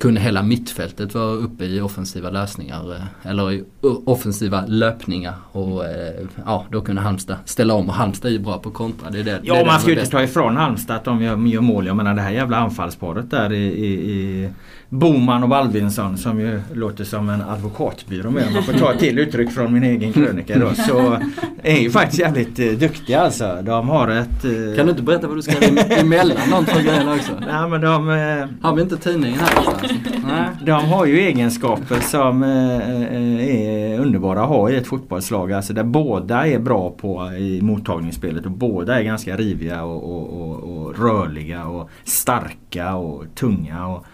[0.00, 3.64] kunde hela mittfältet vara uppe i offensiva lösningar eh, eller i
[4.06, 8.58] offensiva löpningar och eh, ja, då kunde Halmstad ställa om och Halmstad är ju bra
[8.58, 9.10] på kontra.
[9.10, 11.22] Det är det, ja, det är man ska ju inte ta ifrån Halmstad att de
[11.22, 11.86] gör, gör mål.
[11.86, 14.50] Jag menar det här jävla anfallsparet där i, i, i
[14.88, 18.46] Boman och Balvinsson som ju låter som en advokatbyrå med.
[18.46, 20.74] Om man får ta till uttryck från min egen krönika då.
[20.74, 21.18] Så
[21.62, 23.58] är ju faktiskt jävligt eh, duktiga alltså.
[23.62, 24.44] De har ett...
[24.44, 24.76] Eh...
[24.76, 25.52] Kan du inte berätta vad du ska
[25.90, 27.32] emellan de två grejerna också?
[27.46, 28.10] Nej men de...
[28.10, 28.66] Eh...
[28.68, 29.57] Har vi inte tidningen här?
[30.26, 30.48] Nej.
[30.62, 35.52] De har ju egenskaper som eh, eh, är underbara att ha i ett fotbollslag.
[35.52, 40.40] Alltså där båda är bra på i mottagningsspelet och båda är ganska riviga och, och,
[40.40, 43.86] och, och rörliga och starka och tunga.
[43.86, 44.04] Och,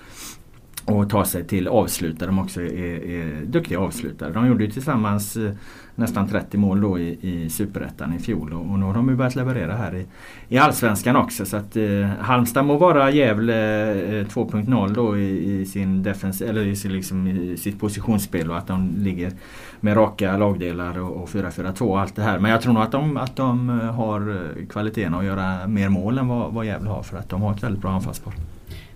[0.85, 2.27] och ta sig till avslutare.
[2.27, 4.33] De också är, är duktiga avslutare.
[4.33, 5.53] De gjorde ju tillsammans eh,
[5.95, 9.17] nästan 30 mål då i, i Superettan i fjol och, och nu har de ju
[9.17, 10.07] börjat leverera här i,
[10.49, 11.47] i Allsvenskan också.
[11.47, 16.67] Så att eh, Halmstad må vara Gävle eh, 2.0 då i, i, sin defens eller
[16.67, 19.33] i, sin, liksom, i sitt positionsspel och att de ligger
[19.81, 22.39] med raka lagdelar och, och 4-4-2 och allt det här.
[22.39, 25.89] Men jag tror nog att de, att de eh, har eh, kvaliteten att göra mer
[25.89, 28.35] mål än vad, vad Gävle har för att de har ett väldigt bra anfallspar.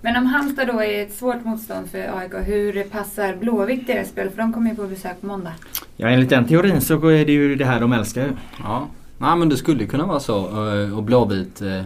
[0.01, 4.31] Men om Halmstad då är ett svårt motstånd för AIK, hur passar Blåvitt deras spel?
[4.31, 5.53] För de kommer ju på besök på måndag.
[5.97, 8.33] Ja enligt den teorin så är det ju det här de älskar.
[8.63, 10.37] Ja, Nej, men det skulle kunna vara så.
[10.97, 11.79] Och Blåvitt, eh,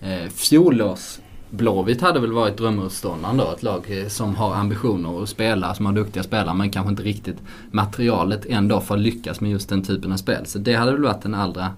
[0.00, 1.18] eh, fjolårs
[1.50, 3.52] Blåvitt hade väl varit drömmotståndaren då.
[3.52, 7.02] Ett lag eh, som har ambitioner att spela, som har duktiga spelare men kanske inte
[7.02, 7.36] riktigt
[7.70, 10.46] materialet ändå för att lyckas med just den typen av spel.
[10.46, 11.70] Så det hade väl varit den allra,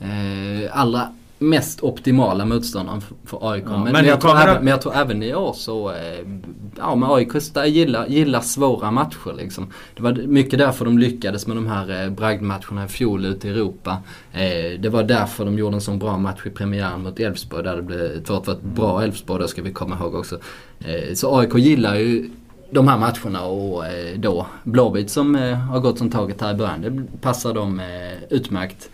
[0.00, 1.08] eh, allra
[1.42, 3.64] mest optimala motståndaren för AIK.
[3.66, 5.96] Ja, men, men, jag tror även, men jag tror även i år så, eh,
[6.78, 7.32] ja men AIK
[7.66, 9.72] gillar, gillar svåra matcher liksom.
[9.96, 13.50] Det var mycket därför de lyckades med de här eh, bragdmatcherna i fjol ute i
[13.50, 13.98] Europa.
[14.32, 17.76] Eh, det var därför de gjorde en sån bra match i premiären mot Elfsborg där
[17.76, 20.38] det blev ett, ett bra Elfsborg, det ska vi komma ihåg också.
[21.14, 22.30] Så AIK gillar ju
[22.70, 23.84] de här matcherna och
[24.16, 25.34] då Blåvitt som
[25.70, 26.82] har gått som taget här i början.
[26.82, 27.82] Det passar dem
[28.30, 28.90] utmärkt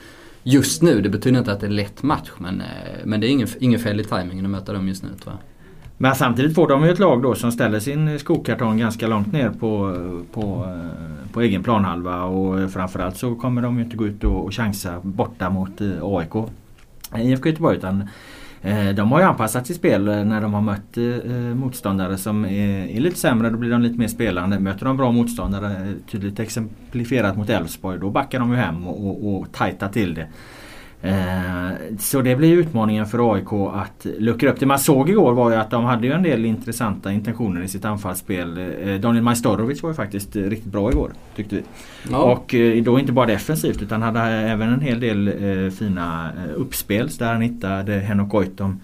[0.47, 1.01] just nu.
[1.01, 2.67] Det betyder inte att det är lätt match men, eh,
[3.05, 5.39] men det är ingen, ingen fel i tajmingen att möta dem just nu tror jag.
[5.99, 9.51] Men samtidigt får de ju ett lag då som ställer sin skokartong ganska långt ner
[9.51, 9.97] på,
[10.33, 14.45] på, eh, på egen planhalva och framförallt så kommer de ju inte gå ut och,
[14.45, 16.35] och chansa borta mot eh, AIK.
[17.17, 18.09] IFK Göteborg utan
[18.67, 22.45] Eh, de har ju anpassat sitt spel eh, när de har mött eh, motståndare som
[22.45, 23.51] är, är lite sämre.
[23.51, 24.59] Då blir de lite mer spelande.
[24.59, 29.37] Möter de bra motståndare, tydligt exemplifierat mot Elfsborg, då backar de ju hem och, och,
[29.37, 30.29] och tajtar till det.
[31.03, 34.67] Eh, så det blir utmaningen för AIK att luckra upp det.
[34.67, 37.85] Man såg igår var ju att de hade ju en del intressanta intentioner i sitt
[37.85, 38.59] anfallsspel.
[38.59, 41.63] Eh, Daniel Majstorovic var ju faktiskt riktigt bra igår tyckte vi.
[42.11, 42.19] Ja.
[42.19, 45.33] Och eh, då inte bara defensivt utan hade även en hel del
[45.79, 48.81] fina uppspel där han hittade Henok Goitom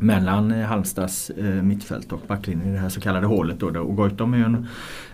[0.00, 3.60] mellan eh, Halmstads eh, mittfält och backlinjen i det här så kallade hålet.
[3.60, 3.80] Då.
[3.80, 4.66] Och Goitom är ju en,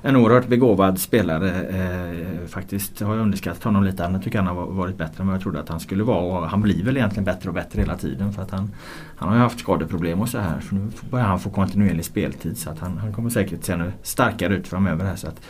[0.03, 1.63] en oerhört begåvad spelare.
[1.63, 4.03] Eh, faktiskt har jag underskattat honom lite.
[4.03, 6.41] Han tycker han har varit bättre än vad jag trodde att han skulle vara.
[6.41, 8.33] Och han blir väl egentligen bättre och bättre hela tiden.
[8.33, 8.71] För att han,
[9.17, 10.61] han har ju haft skadeproblem och så här.
[10.61, 12.59] Så nu börjar han få kontinuerlig speltid.
[12.59, 15.05] Så att han, han kommer säkert se starkare ut framöver.
[15.05, 15.41] här så att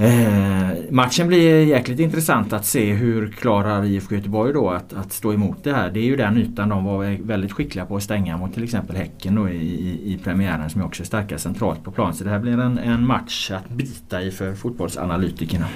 [0.00, 5.32] Eh, matchen blir jäkligt intressant att se hur klarar IFK Göteborg då att, att stå
[5.32, 5.90] emot det här.
[5.90, 8.96] Det är ju den ytan de var väldigt skickliga på att stänga mot till exempel
[8.96, 12.14] Häcken då i, i, i premiären som också är starka centralt på plan.
[12.14, 15.66] Så det här blir en, en match att bita i för fotbollsanalytikerna.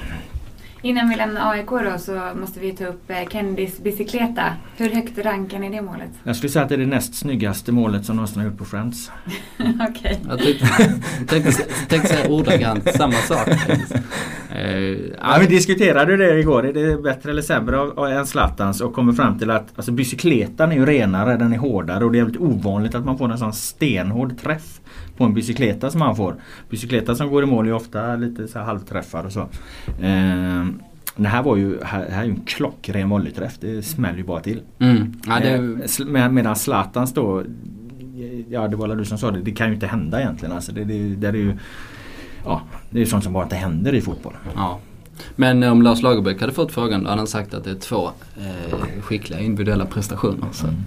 [0.85, 4.45] Innan vi lämnar AIK då så måste vi ta upp eh, Kendys bicykleta.
[4.77, 6.11] Hur högt rankar ni det målet?
[6.25, 8.65] Jag skulle säga att det är det näst snyggaste målet som någonsin har gjort på
[8.65, 9.11] Friends.
[9.59, 9.89] Okej.
[9.89, 10.17] Okay.
[10.29, 11.53] Jag tänkte,
[11.89, 13.49] tänkte, säga ordagrant samma sak.
[13.49, 13.57] Uh,
[15.21, 16.67] ja, vi diskuterade det igår.
[16.67, 18.81] Är det bättre eller sämre än Zlatans?
[18.81, 22.19] Och kommer fram till att alltså, bicykletan är ju renare, den är hårdare och det
[22.19, 24.81] är väldigt ovanligt att man får en sån stenhård träff
[25.17, 26.37] på en bicykleta som han får.
[26.71, 29.41] Bicykleta som går i mål är ofta lite så halvträffar och så.
[30.01, 30.65] Eh,
[31.17, 33.59] det här var ju, här, här är ju en klockren volleyträff.
[33.61, 34.61] Det smäller ju bara till.
[34.79, 35.21] Mm.
[35.27, 35.51] Ja, det...
[35.51, 37.43] eh, med, medan Zlatans då
[38.49, 39.41] Ja det var väl du som sa det.
[39.41, 40.55] Det kan ju inte hända egentligen.
[40.55, 41.57] Alltså det, det, det är ju
[42.45, 44.33] Ja det är sånt som bara inte händer i fotboll.
[44.55, 44.79] Ja.
[45.37, 48.11] Men om Lars Lagerbäck hade fått frågan då hade han sagt att det är två
[48.37, 50.47] eh, skickliga individuella prestationer.
[50.53, 50.67] Så.
[50.67, 50.81] Mm.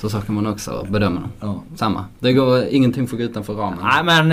[0.00, 1.30] Så så kan man också bedöma dem.
[1.40, 1.62] Ja.
[1.76, 2.04] Samma.
[2.18, 3.78] Det går, ingenting får gå utanför ramen.
[3.82, 4.32] Nej men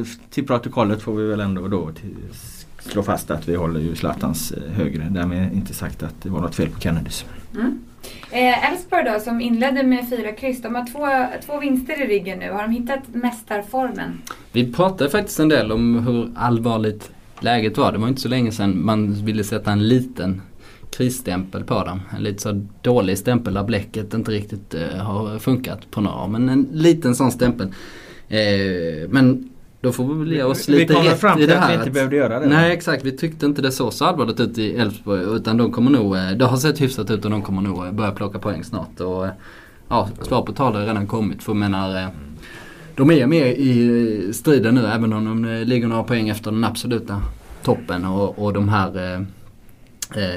[0.00, 2.16] eh, till protokollet får vi väl ändå då till,
[2.78, 5.08] slå fast att vi håller ju Zlatans eh, högre.
[5.10, 7.24] Därmed inte sagt att det var något fel på Kennedys.
[7.54, 7.78] Mm.
[8.30, 10.62] Eh, Elfsborg då som inledde med fyra kryss.
[10.62, 12.50] De har två, två vinster i ryggen nu.
[12.50, 14.22] Har de hittat mästarformen?
[14.52, 17.92] Vi pratade faktiskt en del om hur allvarligt läget var.
[17.92, 20.42] Det var inte så länge sedan man ville sätta en liten
[20.90, 22.00] krisstämpel på dem.
[22.16, 26.28] En lite så dålig stämpel där bläcket inte riktigt uh, har funkat på några år.
[26.28, 27.66] Men en liten sån stämpel.
[27.66, 31.14] Uh, men då får vi väl ge oss lite rätt i det här.
[31.14, 32.46] Vi fram till att vi inte behövde göra det.
[32.46, 35.22] Nej exakt, vi tyckte inte det såg så allvarligt ut i Elfsborg.
[35.36, 38.12] Utan de kommer nog, eh, det har sett hyfsat ut och de kommer nog börja
[38.12, 39.00] plocka poäng snart.
[39.00, 39.26] Och,
[39.88, 41.42] ja, svar på tal har redan kommit.
[41.42, 42.10] För menar,
[42.94, 47.22] de är med i striden nu även om de ligger några poäng efter den absoluta
[47.62, 48.04] toppen.
[48.04, 49.20] Och, och de här Eh,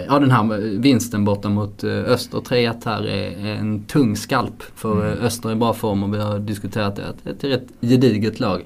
[0.07, 4.91] ja den här vinsten borta mot eh, Öster 3-1 här är en tung skalp för
[4.91, 5.19] mm.
[5.19, 7.13] Eh, Öster är i bra form och vi har diskuterat det.
[7.23, 8.65] Det är ett rätt gediget lag.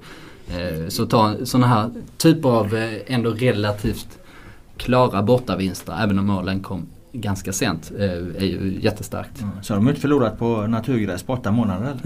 [0.88, 2.76] Så ta sådana här typer av
[3.08, 4.20] ändå relativt
[4.78, 6.88] klara bortavinster även om målen kom
[7.22, 9.42] ganska sent eh, är ju jättestarkt.
[9.42, 9.54] Mm.
[9.62, 11.98] Så har de inte förlorat på naturgräs på åtta månader eller?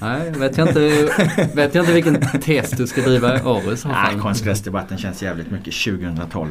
[0.00, 1.08] Nej, vet jag, inte,
[1.54, 4.12] vet jag inte vilken tes du ska driva i år i så fall.
[4.12, 6.48] Nej, konstgräsdebatten känns jävligt mycket 2012.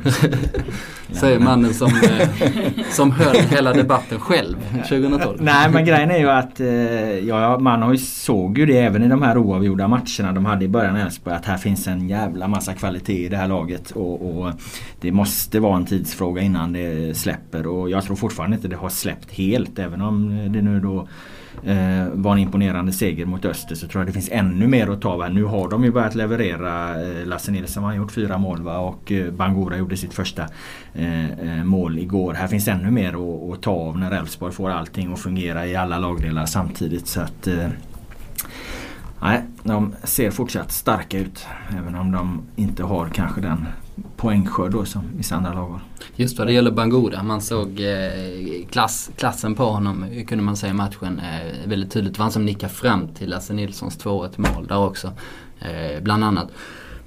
[1.12, 2.30] Säger mannen som, eh,
[2.92, 4.58] som höll hela debatten själv
[4.90, 5.38] 2012.
[5.42, 6.68] Nej men grejen är ju att eh,
[7.28, 10.66] ja, man har ju såg ju det även i de här oavgjorda matcherna de hade
[10.66, 13.92] i början i Elfsborg att här finns en jävla massa kvalitet i det här laget.
[13.92, 14.52] Och, och
[15.02, 18.90] det måste vara en tidsfråga innan det släpper och jag tror fortfarande inte det har
[18.90, 21.08] släppt helt även om det nu då
[21.64, 25.02] eh, var en imponerande seger mot Öster så tror jag det finns ännu mer att
[25.02, 25.32] ta av.
[25.32, 27.02] Nu har de ju börjat leverera.
[27.02, 28.78] Eh, Lasse Nilsson har gjort fyra mål va?
[28.78, 30.48] och eh, Bangura gjorde sitt första
[30.94, 32.34] eh, eh, mål igår.
[32.34, 35.76] Här finns ännu mer att, att ta av när Elfsborg får allting att fungera i
[35.76, 37.08] alla lagdelar samtidigt.
[37.08, 37.68] Så att eh,
[39.22, 41.48] Nej, de ser fortsatt starka ut.
[41.78, 43.66] Även om de inte har kanske den
[44.18, 45.82] poängskörd då som vissa andra lag har.
[46.16, 47.24] Just vad det gäller Bangoda.
[47.24, 52.14] Man såg eh, klass, klassen på honom kunde man säga i matchen eh, väldigt tydligt.
[52.14, 55.12] Det var han som nickade fram till Lasse Nilssons 2-1 mål där också.
[55.60, 56.52] Eh, bland annat.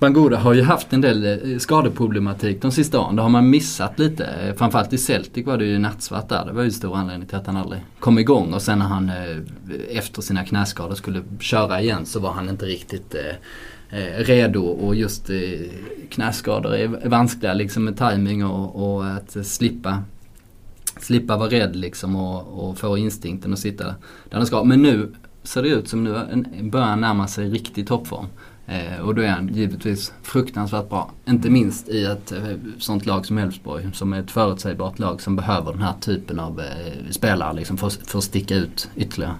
[0.01, 3.17] Bangoda har ju haft en del eh, skadeproblematik de sista åren.
[3.17, 4.25] Det har man missat lite.
[4.25, 6.45] Eh, framförallt i Celtic var det ju nattsvart där.
[6.47, 8.55] Det var ju stor anledning till att han aldrig kom igång.
[8.55, 12.67] Och sen när han eh, efter sina knäskador skulle köra igen så var han inte
[12.67, 13.15] riktigt
[13.91, 14.65] Eh, redo.
[14.65, 15.37] Och just eh,
[16.09, 20.03] knäskador är vanskliga liksom med timing och, och att slippa
[21.01, 23.95] slippa vara rädd liksom och, och få instinkten att sitta där
[24.31, 24.65] den ska.
[24.65, 26.13] Men nu ser det ut som nu
[26.63, 28.27] börjar han närma sig riktig toppform.
[28.67, 31.11] Eh, och då är han givetvis fruktansvärt bra.
[31.27, 32.43] Inte minst i ett eh,
[32.79, 36.61] sånt lag som Elfsborg som är ett förutsägbart lag som behöver den här typen av
[36.61, 39.35] eh, spelare liksom för, för att sticka ut ytterligare.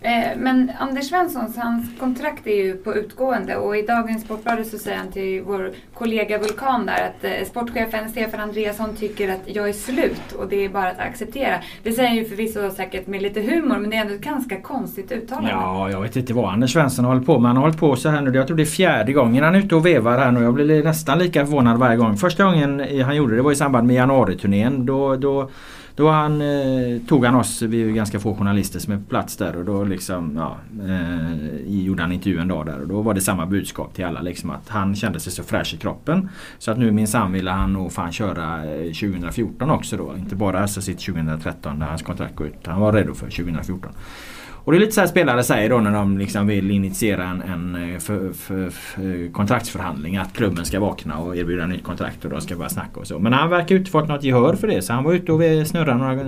[0.00, 4.78] Eh, men Anders Svenssons, hans kontrakt är ju på utgående och i dagens Sportbladet så
[4.78, 9.68] säger han till vår kollega Vulkan där att eh, sportchefen Stefan Andreasson tycker att jag
[9.68, 11.54] är slut och det är bara att acceptera.
[11.82, 14.60] Det säger han ju förvisso säkert med lite humor men det är ändå ett ganska
[14.60, 15.50] konstigt uttalande.
[15.50, 17.48] Ja, jag vet inte vad Anders Svensson har hållit på med.
[17.48, 18.34] Han har hållit på så här nu.
[18.34, 20.42] Jag tror det är fjärde gången han är ute och vevar här nu.
[20.42, 22.16] Jag blir nästan lika förvånad varje gång.
[22.16, 24.86] Första gången han gjorde det var i samband med januariturnén.
[24.86, 25.50] Då, då
[25.98, 29.04] då han, eh, tog han oss, vi är ju ganska få journalister som är på
[29.04, 33.02] plats där och då liksom ja, eh, gjorde han intervju en dag där och då
[33.02, 36.28] var det samma budskap till alla liksom att han kände sig så fräsch i kroppen.
[36.58, 40.14] Så att nu minsann ville han nog fan köra eh, 2014 också då.
[40.18, 42.66] Inte bara alltså sitt 2013 när hans kontrakt går ut.
[42.66, 43.92] Han var redo för 2014.
[44.68, 47.42] Och det är lite så här spelare säger då när de liksom vill initiera en,
[47.42, 50.16] en eh, för, för, för eh, kontraktsförhandling.
[50.16, 53.18] Att klubben ska vakna och erbjuda nytt kontrakt och de ska börja snacka och så.
[53.18, 54.82] Men han verkar inte fått något gehör för det.
[54.82, 56.22] Så han var ute och snurrade några,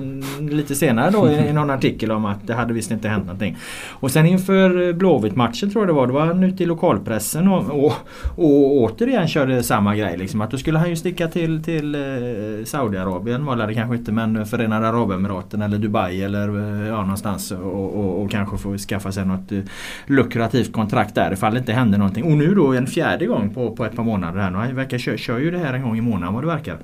[0.51, 3.57] lite senare då i, i någon artikel om att det hade visst inte hänt någonting.
[3.91, 6.07] Och sen inför Blåvitt-matchen tror jag det var.
[6.07, 7.93] Då var han ute i lokalpressen och, och,
[8.37, 10.17] och återigen körde samma grej.
[10.19, 14.13] Liksom, att då skulle han ju sticka till, till eh, Saudiarabien var det kanske inte
[14.13, 16.49] men Förenade Arabemiraten eller Dubai eller
[16.87, 19.61] ja, någonstans och, och, och kanske få skaffa sig något eh,
[20.07, 22.25] lukrativt kontrakt där ifall det inte händer någonting.
[22.25, 24.51] Och nu då en fjärde gång på, på ett par månader här.
[24.51, 26.79] Han verkar kör, kör ju det här en gång i månaden vad det verkar.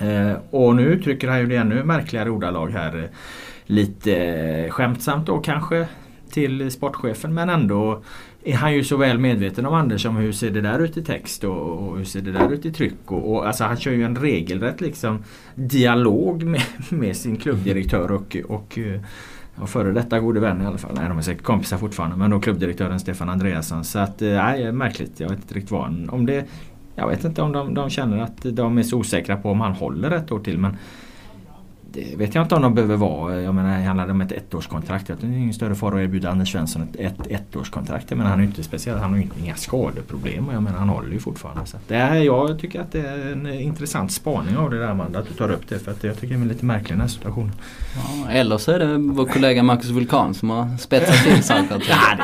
[0.00, 2.98] Eh, och nu uttrycker han ju det ännu märkligare ordalag här.
[2.98, 3.10] Eh,
[3.66, 5.86] lite eh, skämtsamt då kanske
[6.30, 8.02] till sportchefen men ändå
[8.44, 11.04] är han ju så väl medveten om Anders om hur ser det där ut i
[11.04, 13.12] text och, och hur ser det där ut i tryck.
[13.12, 18.36] Och, och, alltså han kör ju en regelrätt liksom dialog med, med sin klubbdirektör och,
[18.48, 19.00] och eh,
[19.60, 20.94] och före detta gode vän i alla fall.
[20.94, 22.16] Nej, de är säkert kompisar fortfarande.
[22.16, 23.84] Men då klubbdirektören Stefan Andreasson.
[23.84, 25.20] Så att, eh, nej, märkligt.
[25.20, 26.44] Jag vet inte riktigt vad om det
[26.94, 29.72] Jag vet inte om de, de känner att de är så osäkra på om han
[29.72, 30.58] håller ett år till.
[30.58, 30.76] Men
[31.96, 33.42] det vet jag inte om de behöver vara.
[33.42, 35.08] Jag menar, handlar det om ett ettårskontrakt?
[35.08, 38.10] Jag tror det är ingen större fara att erbjuda Anders Svensson ett, ett ettårskontrakt.
[38.10, 38.98] Jag menar, han är inte speciell.
[38.98, 40.48] Han har ju inga skadeproblem.
[40.52, 41.66] Jag menar, han håller ju fortfarande.
[41.66, 45.18] Så det är, jag tycker att det är en intressant spaning av det där Amanda.
[45.18, 45.78] Att du tar upp det.
[45.78, 47.52] För att jag tycker det är lite märklig den här situationen.
[47.94, 51.82] Ja, eller så är det vår kollega Marcus Vulkan som har spetsat till saker.
[51.88, 52.16] ja,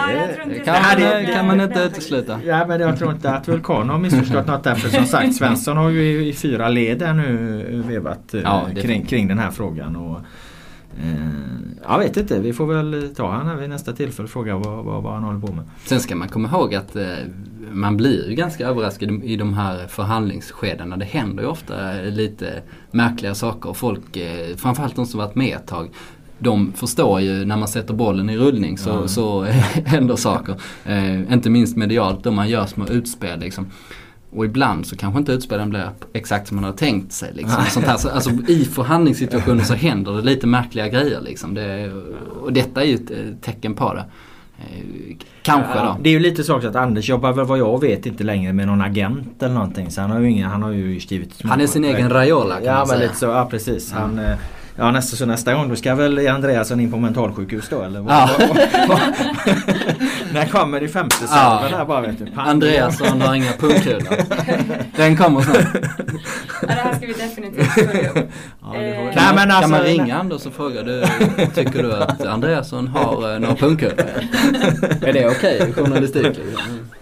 [0.49, 2.41] det, kan, man, kan man inte utesluta.
[2.45, 4.75] Ja, men jag tror inte att Vulkan har missförstått något där.
[4.75, 9.07] För som sagt Svensson har ju i, i fyra led här nu vevat ja, kring,
[9.07, 9.97] kring den här frågan frågan.
[9.97, 10.19] Och,
[10.99, 14.85] eh, jag vet inte, vi får väl ta honom vid nästa tillfälle och fråga vad,
[14.85, 15.65] vad, vad, han håller på med.
[15.85, 17.05] Sen ska man komma ihåg att eh,
[17.73, 20.97] man blir ju ganska överraskad i de här förhandlingsskedena.
[20.97, 25.57] Det händer ju ofta lite märkliga saker och folk, eh, framförallt de som varit med
[25.57, 25.91] ett tag,
[26.39, 29.09] de förstår ju när man sätter bollen i rullning så, mm.
[29.09, 29.43] så
[29.87, 30.55] händer saker.
[30.85, 33.67] Eh, inte minst medialt då man gör små utspel liksom.
[34.35, 37.33] Och ibland så kanske inte utspelen blir exakt som man har tänkt sig.
[37.35, 37.65] Liksom.
[37.71, 37.97] Sånt här.
[37.97, 41.21] Så, alltså, I förhandlingssituationer så händer det lite märkliga grejer.
[41.21, 41.55] Liksom.
[41.55, 41.93] Det,
[42.43, 44.05] och detta är ju ett eh, tecken på det.
[44.59, 45.97] Eh, kanske då.
[46.03, 48.67] Det är ju lite så att Anders jobbar väl vad jag vet inte längre med
[48.67, 49.91] någon agent eller någonting.
[49.91, 52.65] Så han har ju, ingen, han har ju skrivit Han är sin egen Raiola kan
[52.65, 53.01] ja, man säga.
[53.01, 53.93] Lite så, ja precis.
[53.93, 54.39] Han, mm.
[54.77, 58.05] Ja nästa, så nästa gång då ska väl Andreasson in på mentalsjukhus då eller?
[58.09, 58.31] Ja.
[60.33, 61.79] När kommer det femte serven ja.
[61.79, 62.27] där bara vet du?
[62.37, 64.17] Andreasson har inga pungkulor.
[64.97, 65.57] Den kommer snart.
[66.63, 68.17] Ja, det här ska vi definitivt följa upp.
[68.63, 69.15] Ja, eh.
[69.15, 71.05] kan, alltså, kan man ringa Anders och fråga du,
[71.55, 73.93] tycker du att Andreasson har eh, några pungkulor?
[75.03, 76.39] är det okej okay, journalistik?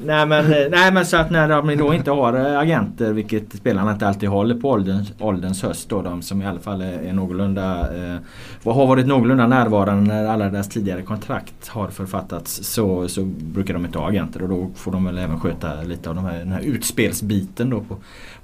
[0.05, 3.57] Nej men, eh, nej men så att när de då inte har eh, agenter, vilket
[3.57, 6.93] spelarna inte alltid håller på ålderns, ålderns höst då, de som i alla fall är,
[6.93, 8.17] är någorlunda eh,
[8.65, 13.85] har varit någorlunda närvarande när alla deras tidigare kontrakt har författats så, så brukar de
[13.85, 16.53] inte ha agenter och då får de väl även sköta lite av de här, den
[16.53, 17.97] här utspelsbiten då på,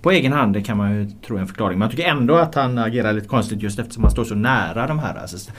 [0.02, 0.52] på egen hand.
[0.52, 1.78] Det kan man ju tro är en förklaring.
[1.78, 4.86] Men jag tycker ändå att han agerar lite konstigt just eftersom han står så nära
[4.86, 5.14] de här.
[5.14, 5.50] Alltså,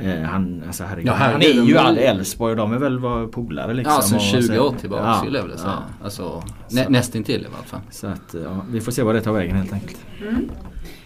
[0.00, 3.74] Eh, han, alltså herregud, ja, han är ju all Elfsborg och de är väl polare
[3.74, 3.92] liksom.
[3.92, 5.72] Ja, alltså 20 år tillbaka ja, skulle jag vilja säga.
[5.72, 6.04] Ja.
[6.04, 7.80] Alltså, nä, nästintill i alla fall.
[7.90, 10.00] Så att, ja, vi får se vad det tar vägen helt enkelt.
[10.20, 10.50] Mm.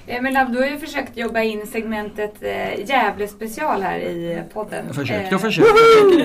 [0.06, 4.84] Men du har ju försökt jobba in segmentet eh, Gävle special här i podden.
[4.86, 5.70] Jag försökte och försökte.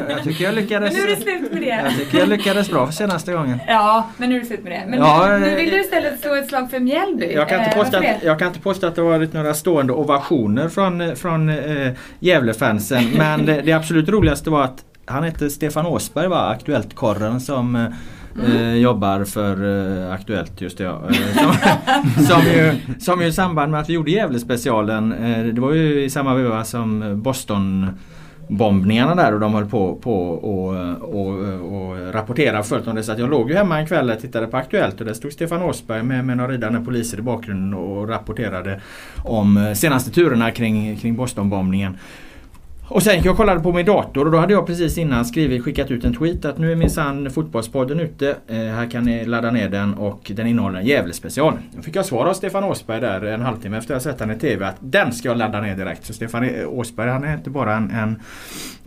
[0.09, 0.93] Jag tycker jag lyckades.
[0.93, 1.67] Men nu är det slut med det.
[1.67, 3.59] Jag tycker jag lyckades bra för senaste gången.
[3.67, 4.83] Ja, men nu är det slut med det.
[4.87, 7.33] Men ja, nu, nu vill du istället slå ett slag för Mjällby.
[7.33, 9.93] Jag kan inte, eh, påstå att, jag kan inte påstå att det varit några stående
[9.93, 13.03] ovationer från, från eh, Gävlefansen.
[13.17, 17.93] Men det, det absolut roligaste var att han hette Stefan Åsberg var Aktuellt-korren som
[18.39, 18.57] Mm.
[18.57, 19.63] Eh, jobbar för
[20.03, 21.01] eh, Aktuellt just det ja.
[21.09, 25.13] Eh, som, som, ju, som ju i samband med att vi gjorde Gävle-specialen.
[25.13, 27.87] Eh, det var ju i samma veva som Boston
[28.47, 31.27] bombningarna där och de höll på, på och, och,
[31.73, 33.03] och rapportera följt om det.
[33.03, 35.33] Så att jag låg ju hemma en kväll och tittade på Aktuellt och där stod
[35.33, 38.81] Stefan Åsberg med, med några ridande poliser i bakgrunden och rapporterade
[39.23, 41.97] om senaste turerna kring, kring Bostonbombningen.
[42.93, 45.91] Och sen jag kollade på min dator och då hade jag precis innan skrivit, skickat
[45.91, 48.35] ut en tweet att nu är minsann Fotbollspodden ute.
[48.47, 51.53] Eh, här kan ni ladda ner den och den innehåller en Gävle-special.
[51.75, 54.31] Då fick jag svar av Stefan Åsberg där en halvtimme efter att jag sett den
[54.31, 56.05] i TV att den ska jag ladda ner direkt.
[56.05, 58.19] Så Stefan Åsberg han är inte bara en, en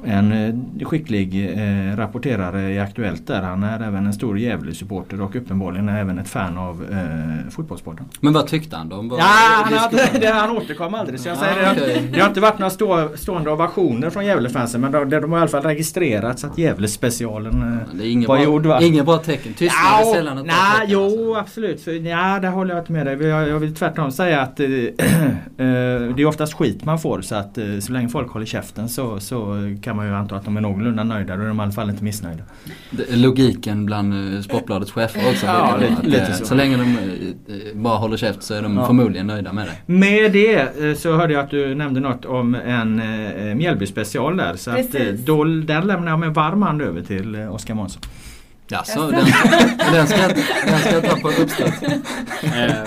[0.06, 3.42] en eh, skicklig eh, rapporterare i Aktuellt där.
[3.42, 8.06] Han är även en stor Gävle-supporter och uppenbarligen även ett fan av eh, fotbollssporten.
[8.20, 9.16] Men vad tyckte han då?
[9.18, 9.24] Ja,
[9.64, 11.20] han, hade, det, han återkom aldrig.
[11.20, 12.00] Så jag säger ah, okay.
[12.00, 15.38] det, det har inte varit några stå, stående ovationer från Gävle-fansen men de, de har
[15.38, 17.82] i alla fall registrerats att Gävle-specialen
[18.22, 18.66] eh, var gjord.
[18.66, 18.80] Va?
[18.82, 19.54] Inget bra tecken.
[19.54, 20.90] Tystnad ja, är sällan ett bra tecken.
[20.90, 21.40] Jo, alltså.
[21.40, 21.80] absolut.
[21.80, 23.22] För, ja, där håller jag inte med dig.
[23.28, 24.66] Jag, jag vill tvärtom säga att eh,
[25.56, 29.56] det är oftast skit man får så att så länge folk håller käften så, så
[29.82, 31.36] kan man ju anta att de är någorlunda nöjda.
[31.36, 32.42] Då är de i alla fall inte missnöjda.
[33.10, 35.46] Logiken bland Sportbladets chefer också.
[35.46, 36.46] ja, lite, lite så.
[36.46, 36.96] så länge de
[37.74, 38.86] bara håller käft så är de ja.
[38.86, 39.92] förmodligen nöjda med det.
[39.92, 43.02] Med det så hörde jag att du nämnde något om en
[43.58, 44.56] Mjällby special där.
[44.56, 44.92] Så att,
[45.26, 48.02] då, den lämnar jag med varm hand över till Oskar Månsson.
[48.68, 49.26] Jaså, den,
[49.92, 50.28] den, ska,
[50.66, 51.82] den ska jag ta på uppstuds.
[52.44, 52.84] Eh,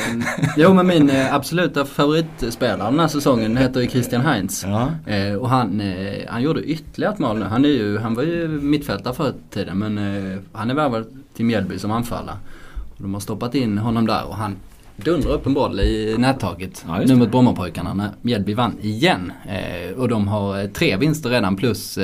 [0.58, 4.64] jo men min eh, absoluta favoritspelare den här säsongen heter ju Christian Heinz.
[4.64, 4.92] Ja.
[5.14, 7.46] Eh, och han, eh, han gjorde ytterligare ett mål nu.
[7.46, 11.06] Han, är ju, han var ju mittfältare förr i tiden men eh, han är värvad
[11.34, 12.38] till Mjällby som anfallare.
[12.98, 14.56] de har stoppat in honom där och han
[14.98, 19.32] dundrar upp en boll i nättaget ja, nu mot Brommapojkarna när Mjällby vann igen.
[19.48, 22.00] Eh, och de har tre vinster redan plus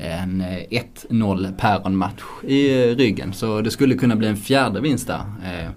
[0.00, 3.32] en 1-0 eh, Päron-match i eh, ryggen.
[3.32, 5.20] Så det skulle kunna bli en fjärde vinst där.
[5.44, 5.70] Eh,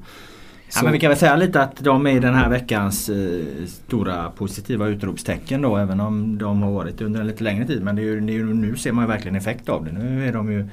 [0.75, 4.29] ja, men vi kan väl säga lite att de är den här veckans eh, stora
[4.29, 7.83] positiva utropstecken då även om de har varit under en lite längre tid.
[7.83, 9.91] Men det är ju, det är ju, nu ser man ju verkligen effekt av det.
[9.91, 10.69] Nu är de ju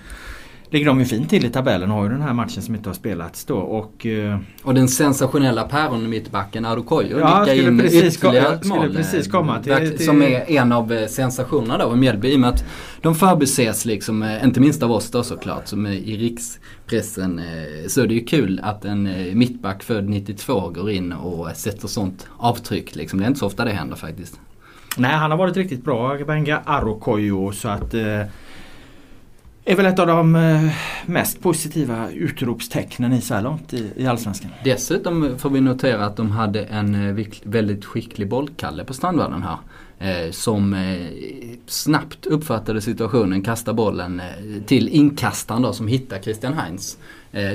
[0.70, 2.88] ligger de ju fint till i tabellen och har ju den här matchen som inte
[2.88, 3.56] har spelats då.
[3.56, 8.94] Och, uh, och den sensationella päron mittbacken Adokoyo ja, nickar in ytterligare ett mål.
[8.94, 12.40] Precis komma till, till, Som är en av eh, sensationerna då i Mjällby i och
[12.40, 12.64] med att
[13.00, 17.40] de förbises liksom, eh, inte minst av oss då såklart, som är i rikspressen.
[17.88, 19.08] Så är det ju kul att en
[19.38, 22.96] mittback född 92 går in och sätter sånt avtryck.
[22.96, 23.18] Liksom.
[23.18, 24.40] Det är inte så ofta det händer faktiskt.
[24.96, 27.52] Nej, han har varit riktigt bra, Benga Arokoyo.
[27.52, 27.94] Så att
[29.70, 30.70] är väl ett av de eh,
[31.06, 34.50] mest positiva utropstecknen i så här långt i, i Allsvenskan.
[34.64, 39.58] Dessutom får vi notera att de hade en eh, väldigt skicklig bollkalle på Strandvallen här.
[40.02, 41.06] Eh, som eh,
[41.66, 46.98] snabbt uppfattade situationen, kastade bollen eh, till inkastaren då som hittar Christian Heinz.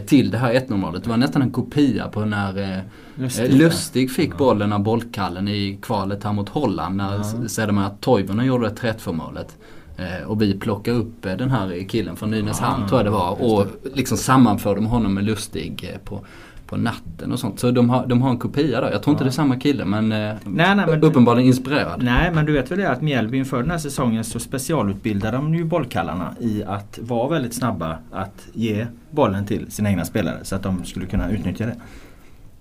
[0.06, 1.04] Till det här 1-0 målet.
[1.04, 2.84] Det var nästan en kopia på när
[3.16, 7.48] Lustig, Lustig fick bollen av bollkallen i kvalet här mot Holland när ja.
[7.48, 9.58] sedermera Toivonen gjorde 3-2 målet.
[9.98, 13.12] Eh, och vi plockade upp eh, den här killen från Nynäshamn ah, tror jag det
[13.12, 16.26] var och liksom sammanförde med honom med Lustig eh, på,
[16.68, 17.60] på natten och sånt.
[17.60, 18.92] Så de har, de har en kopia där.
[18.92, 22.04] Jag tror inte det är samma kille men, nej, nej, men uppenbarligen inspirerad.
[22.04, 25.56] Nej men du vet väl det att Mjällby inför den här säsongen så specialutbildade de
[25.56, 30.56] ju bollkallarna i att vara väldigt snabba att ge bollen till sina egna spelare så
[30.56, 31.76] att de skulle kunna utnyttja det.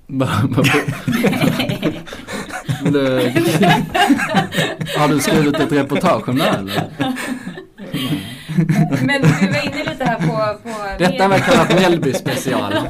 [4.98, 6.88] Har du skrivit ett reportage om det här eller?
[9.02, 10.58] Men du var inne lite här på...
[10.62, 12.72] på Detta var kallat Mjällby special.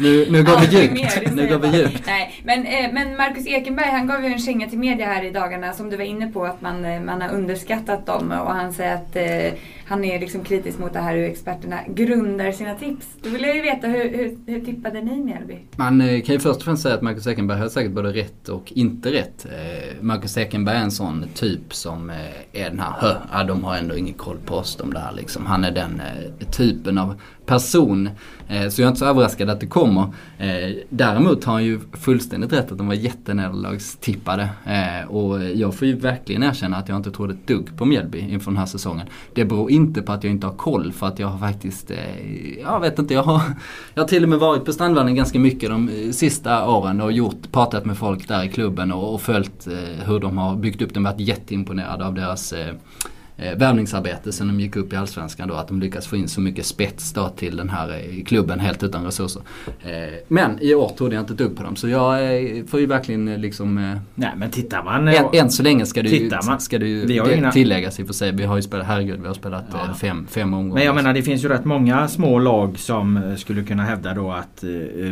[0.00, 1.34] Nu, nu går vi djupt.
[1.34, 2.02] Nu går vi djupt.
[2.06, 5.30] Nej, men, eh, men Marcus Ekenberg han gav ju en känga till media här i
[5.30, 8.72] dagarna som du var inne på att man, eh, man har underskattat dem och han
[8.72, 13.06] säger att eh, han är liksom kritisk mot det här hur experterna grundar sina tips.
[13.22, 15.58] Då vill jag ju veta hur, hur, hur tippade ni Mjällby?
[15.76, 18.48] Man eh, kan ju först och främst säga att Marcus Ekenberg har säkert både rätt
[18.48, 19.46] och inte rätt.
[20.00, 22.10] Marcus Ekenberg är en sån typ som
[22.52, 25.46] är den här, ja de har ändå ingen koll på oss de där liksom.
[25.46, 26.02] Han är den
[26.52, 28.10] typen av person.
[28.48, 30.02] Eh, så jag är inte så överraskad att det kommer.
[30.38, 34.48] Eh, däremot har han ju fullständigt rätt att de var jättenederlagstippade.
[34.66, 38.18] Eh, och jag får ju verkligen erkänna att jag inte trodde ett dugg på Mjällby
[38.18, 39.06] inför den här säsongen.
[39.34, 41.92] Det beror inte på att jag inte har koll för att jag har faktiskt,
[42.62, 43.42] jag vet inte, jag har,
[43.94, 47.52] jag har till och med varit på Strandvallen ganska mycket de sista åren och gjort,
[47.52, 49.68] pratat med folk där i klubben och, och följt
[50.04, 51.02] hur de har byggt upp den.
[51.02, 52.54] Varit jätteimponerad av deras
[53.38, 55.54] eh, värvningsarbete sen de gick upp i Allsvenskan då.
[55.54, 58.82] Att de lyckas få in så mycket spets då till den här eh, klubben helt
[58.82, 59.42] utan resurser.
[59.82, 59.90] Eh,
[60.28, 61.76] men i år trodde jag inte ett dugg på dem.
[61.76, 63.98] Så jag eh, får ju verkligen liksom...
[64.14, 65.08] Nej men tittar man...
[65.08, 67.32] än, än så länge ska det ju, Tittar man- ska det ju Vi har ju
[67.32, 68.32] det inga- tilläggas i och för sig.
[68.32, 69.94] Vi har ju spelat, herregud vi har spelat Ja.
[70.00, 70.74] fem, fem omgångar.
[70.74, 74.32] Men jag menar det finns ju rätt många små lag som skulle kunna hävda då
[74.32, 74.64] att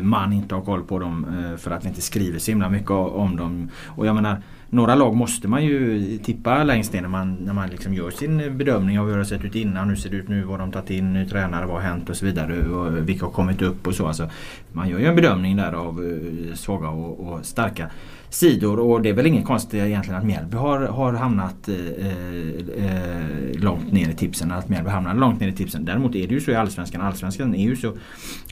[0.03, 1.27] man inte har koll på dem
[1.59, 3.71] för att vi inte skriver så himla mycket om dem.
[3.87, 7.69] Och jag menar några lag måste man ju tippa längst ner när man, när man
[7.69, 10.29] liksom gör sin bedömning av hur det har sett ut innan, hur ser det ut
[10.29, 12.11] nu, vad de tagit in, ny tränare, vad har hänt?
[12.11, 12.69] Och så vidare.
[12.69, 14.07] Och vilka har kommit upp och så.
[14.07, 14.31] Alltså,
[14.73, 17.91] man gör ju en bedömning där av eh, svaga och, och starka
[18.31, 22.87] sidor och det är väl inget konstigt egentligen att Mjällby har, har hamnat eh, eh,
[22.87, 24.53] eh långt ner i tipsen.
[24.53, 25.85] Att Mjällby hamnar långt ner i tipsen.
[25.85, 27.01] Däremot är det ju så i Allsvenskan.
[27.01, 27.93] Allsvenskan är ju så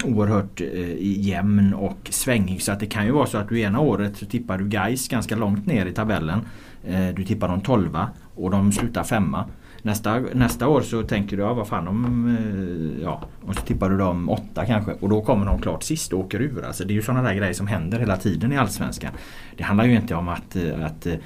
[0.04, 3.80] oerhört eh, jämn och svängig så att det kan ju vara så att du ena
[3.80, 6.40] året så tippar du Gais ganska långt ner i tabellen.
[6.84, 7.98] Eh, du tippar dem 12
[8.34, 9.44] och de slutar femma.
[9.84, 12.28] Nästa, nästa år så tänker du, ja vad fan om...
[12.36, 13.22] Eh, ja.
[13.46, 16.42] Och så tippar du dem åtta kanske och då kommer de klart sist och åker
[16.42, 16.64] ur.
[16.64, 19.12] Alltså det är ju sådana där grejer som händer hela tiden i Allsvenskan.
[19.56, 21.16] Det handlar ju inte om att, eh, att eh,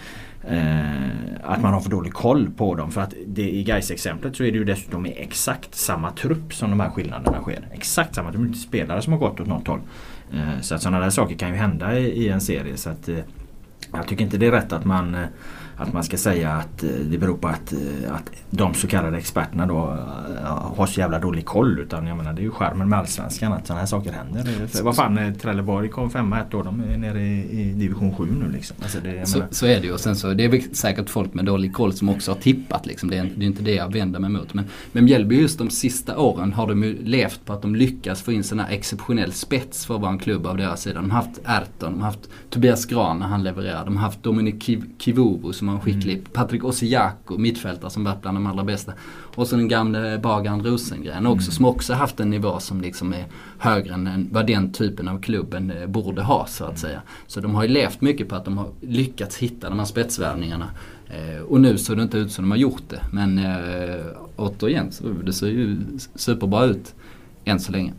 [1.43, 2.91] att man har för dålig koll på dem.
[2.91, 6.55] För att det, i gais exemplet så är det ju dessutom i exakt samma trupp
[6.55, 7.69] som de här skillnaderna sker.
[7.73, 9.81] Exakt samma, det är inte spelare som har gått åt något håll.
[10.33, 12.77] Eh, så att sådana där saker kan ju hända i, i en serie.
[12.77, 13.19] Så att, eh,
[13.93, 15.27] jag tycker inte det är rätt att man eh,
[15.79, 19.17] att man ska säga att eh, det beror på att, eh, att de så kallade
[19.19, 21.79] experterna då eh, har så jävla dålig koll.
[21.79, 24.67] Utan jag menar det är ju skärmen med Allsvenskan att sådana här saker händer.
[24.67, 26.65] För vad fan, Trelleborg kom femma ett år.
[26.65, 28.77] De är nere i, i division 7 nu liksom.
[28.83, 31.35] Alltså det, Så, så är det ju och sen så det är väl säkert folk
[31.35, 33.11] med dålig koll som också har tippat liksom.
[33.11, 34.55] Det är, det är inte det jag vänder mig mot.
[34.55, 38.23] Men med Mjällby just de sista åren har de ju levt på att de lyckas
[38.23, 41.01] få in sån här exceptionell spets för att vara en klubb av deras sida.
[41.01, 43.85] De har haft Erton, de har haft Tobias Gran när han levererar.
[43.85, 46.25] De har haft Dominik Kiv- Kivuvu som har en skicklig, Mm.
[46.33, 48.93] Patrik Osiako, mittfältare som varit bland de allra bästa.
[49.35, 51.53] Och så den gamle bagaren Rosengren också Mm.
[51.53, 53.25] som också haft en nivå som liksom är
[53.59, 57.03] högre än vad den typen av klubben eh, borde ha så att säga.
[57.27, 60.67] Så de har ju levt mycket på att de har lyckats hitta de här spetsvärvningarna.
[61.07, 63.01] Eh, och nu ser det inte ut som de har gjort det.
[63.13, 64.07] Men eh,
[64.37, 65.77] återigen, så det ser ju
[66.15, 66.95] superbra ut
[67.45, 67.93] än så länge.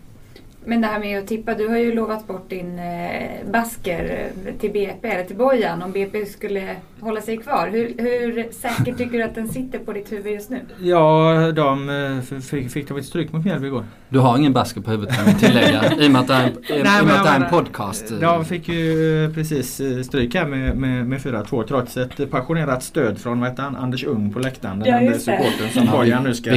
[0.70, 4.54] Men det här med att tippa, du har ju lovat bort din eh, basker eh,
[4.60, 7.68] till BP, eller till Bojan, om BP skulle hålla sig kvar.
[7.68, 10.60] Hur, hur säkert tycker du att den sitter på ditt huvud just nu?
[10.82, 13.86] Ja, de eh, fick, fick de ett stryk mot Mjällby igår.
[14.10, 16.44] Du har ingen basker på huvudet kan vi tillägga i och med att det är
[16.44, 18.14] en, Nej, men jag det är en podcast.
[18.22, 23.40] De fick ju precis stryk här med, med, med 4-2 trots ett passionerat stöd från
[23.40, 24.80] vad han, Anders Ung på läktaren.
[24.80, 26.52] Den Ja, enda supporten som Ja, Bojan nu ska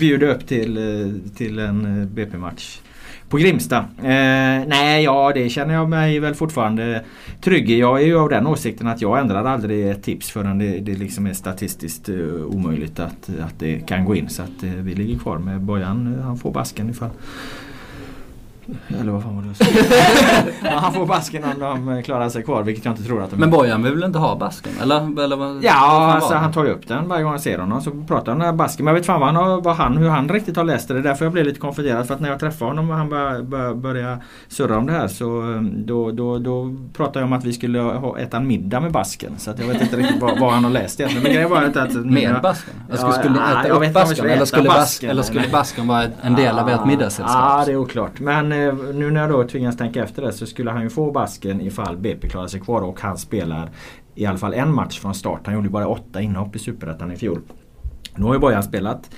[0.00, 2.80] bjuda upp till, till en BP-match.
[3.28, 3.76] På Grimsta.
[3.98, 7.04] Eh, nej, ja det känner jag mig väl fortfarande
[7.40, 7.78] trygg i.
[7.78, 10.94] Jag är ju av den åsikten att jag ändrar aldrig ett tips förrän det, det
[10.94, 12.16] liksom är statistiskt eh,
[12.46, 14.28] omöjligt att, att det kan gå in.
[14.28, 16.14] Så att eh, vi ligger kvar med Bojan.
[16.14, 17.10] Eh, han får basken ifall
[19.00, 19.56] eller vad fan var det jag
[20.62, 20.68] sa?
[20.80, 23.36] Han får basken om de eh, klarar sig kvar vilket jag inte tror att de
[23.36, 24.72] Men Bojan vill väl inte ha basken?
[24.82, 27.80] Eller, eller vad, Ja, alltså, han tar ju upp den varje gång jag ser honom.
[27.80, 28.84] Så pratar han om basken.
[28.84, 30.94] Men jag vet fan vad han har, vad han, hur han riktigt har läst det.
[30.94, 32.06] Det är därför jag blev lite konfunderad.
[32.06, 35.08] För att när jag träffade honom och han började, började, började surra om det här
[35.08, 38.80] så eh, då, då, då pratade jag om att vi skulle ha, äta en middag
[38.80, 39.32] med basken.
[39.38, 41.22] Så att jag vet inte riktigt vad, vad han har läst egentligen.
[41.22, 42.74] Men grejen var att, att Med basken?
[42.90, 44.26] Alltså, skulle ja, äta upp basken?
[44.26, 47.42] Eller skulle, bas, basken, eller skulle basken vara en del av ert middagssällskap?
[47.42, 48.20] Ja, det är oklart.
[48.20, 50.90] Men eh, Eh, nu när jag då tvingas tänka efter det så skulle han ju
[50.90, 53.70] få basken ifall BP klarar sig kvar och han spelar
[54.14, 55.40] i alla fall en match från start.
[55.44, 57.40] Han gjorde ju bara åtta inhopp i Superettan i fjol.
[58.14, 59.10] Nu har ju Bojan spelat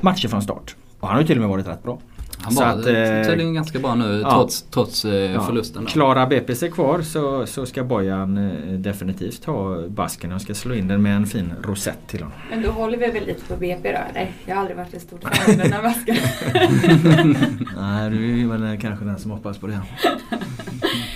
[0.00, 0.76] matcher från start.
[1.00, 1.98] Och han har ju till och med varit rätt bra.
[2.42, 4.30] Han Så var att, eh, tydligen ganska bra nu ja.
[4.30, 5.40] trots, trots eh, Ja.
[5.40, 5.84] förlusten.
[5.84, 5.90] Då.
[5.90, 10.30] Klarar BP sig kvar så, så ska Bojan eh, definitivt ha basken.
[10.30, 12.38] Jag ska slå in den med en fin rosett till honom.
[12.50, 13.98] Men då håller vi väl lite på BP då?
[14.14, 16.16] Nej, jag har aldrig varit ett stort fan av den här basken.
[17.76, 19.80] Nej, du är väl kanske den som hoppas på det.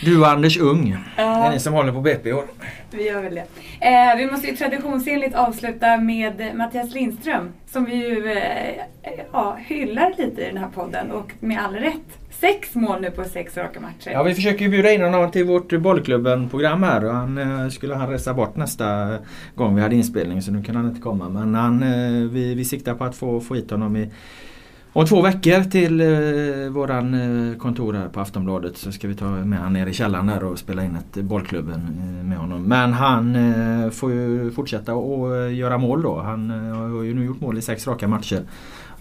[0.04, 0.96] Du och Anders Ung.
[1.16, 2.44] Det är ni som håller på BP i år.
[2.90, 3.46] vi gör väl det.
[3.80, 8.82] Eh, vi måste ju traditionsenligt avsluta med Mattias Lindström som vi ju eh,
[9.32, 12.18] ja, hyllar lite i den här podden och med all rätt.
[12.30, 14.10] Sex mål nu på sex raka matcher.
[14.10, 17.04] Ja, vi försöker ju bjuda in honom till vårt Bollklubben-program här.
[17.04, 19.18] Och han eh, skulle han resa bort nästa
[19.54, 21.28] gång vi hade inspelning så nu kan han inte komma.
[21.28, 24.10] Men han, eh, vi, vi siktar på att få, få hit honom i
[24.96, 29.24] om två veckor till eh, våran eh, kontor här på Aftonbladet så ska vi ta
[29.24, 32.62] med han ner i källaren där och spela in ett Bollklubben eh, med honom.
[32.62, 36.20] Men han eh, får ju fortsätta att eh, göra mål då.
[36.20, 38.42] Han eh, har ju nu gjort mål i sex raka matcher.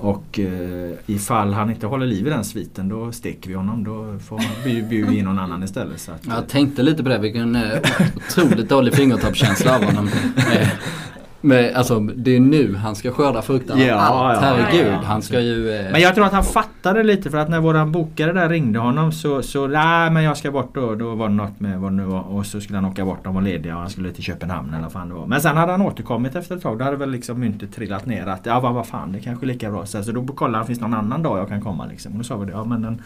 [0.03, 3.83] Och eh, ifall han inte håller liv i den sviten då steker vi honom.
[3.83, 6.01] Då får vi bjuda in någon annan istället.
[6.01, 7.79] Så att, Jag tänkte lite på det, vilken eh,
[8.15, 10.09] otroligt dålig fingertoppskänsla av honom.
[11.45, 14.41] Men alltså det är nu han ska skörda frukterna Ja, allt.
[14.41, 14.87] ja, Herregud.
[14.87, 15.07] ja, ja.
[15.07, 15.71] Han ska ju...
[15.71, 18.79] Eh, Men jag tror att han fattade lite för att när våran bokare där ringde
[18.79, 20.95] honom så, så nej men jag ska bort då.
[20.95, 22.21] Då var det något med vad det nu var.
[22.21, 24.81] Och så skulle han åka bort, de var lediga och han skulle till Köpenhamn eller
[24.83, 25.25] vad fan det var.
[25.27, 26.77] Men sen hade han återkommit efter ett tag.
[26.79, 29.47] Då hade väl liksom myntet trillat ner att ja vad, vad fan det kanske är
[29.47, 29.85] lika bra.
[29.85, 32.11] Så, så då kollade han, finns det någon annan dag jag kan komma liksom.
[32.11, 33.01] Och då sa vi det, ja men den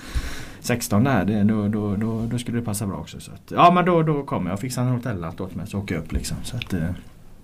[0.60, 3.20] 16 där, det, då, då, då, då skulle det passa bra också.
[3.20, 4.60] Så att, ja men då, då kommer jag.
[4.60, 6.38] Fixar en hotellnatt åt mig så åker jag upp liksom.
[6.44, 6.80] Så att, eh,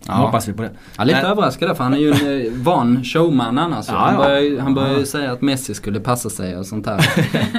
[0.07, 0.13] Ja.
[0.13, 0.71] hoppas vi på det.
[0.97, 3.85] Ja, lite Men- överraskad där, för han är ju en eh, van showman annars.
[3.89, 4.19] Ja, han ja.
[4.19, 6.97] började, han började ju säga att Messi skulle passa sig och sånt där.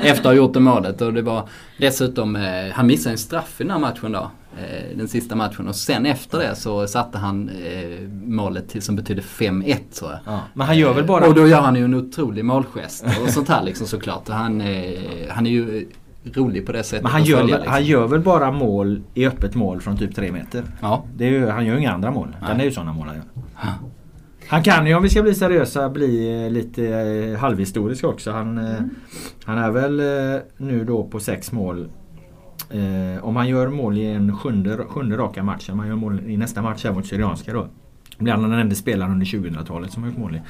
[0.04, 1.00] efter att ha gjort det målet.
[1.00, 2.42] Och det var dessutom, eh,
[2.72, 4.30] han missade en straff i den här matchen då.
[4.58, 5.68] Eh, den sista matchen.
[5.68, 10.20] Och sen efter det så satte han eh, målet till, som betydde 5-1 tror jag.
[10.26, 10.40] Ja.
[10.54, 11.28] Men han gör väl bara...
[11.28, 14.28] Och då gör han ju en otrolig målgest och sånt här liksom såklart.
[14.28, 14.62] Och Han,
[15.30, 15.88] han är ju
[16.24, 19.26] rolig på det sättet Men han gör, följa, väl, han gör väl bara mål i
[19.26, 20.64] öppet mål från typ tre meter.
[20.80, 21.04] Ja.
[21.16, 22.36] Det är han gör ju inga andra mål.
[22.40, 22.56] Nej.
[22.56, 23.24] det är ju sådana mål han gör.
[24.48, 28.30] Han kan ju om vi ska bli seriösa bli eh, lite eh, halvhistorisk också.
[28.30, 28.80] Han, eh,
[29.44, 30.02] han är väl
[30.56, 31.88] nu då på sex mål.
[32.70, 35.70] Eh, om han gör mål i en sjunde, sjunde raka match.
[35.70, 37.68] Om han gör mål i nästa match här mot Syrianska då.
[38.18, 40.40] Blir han den enda spelaren under 2000-talet som har gjort mål i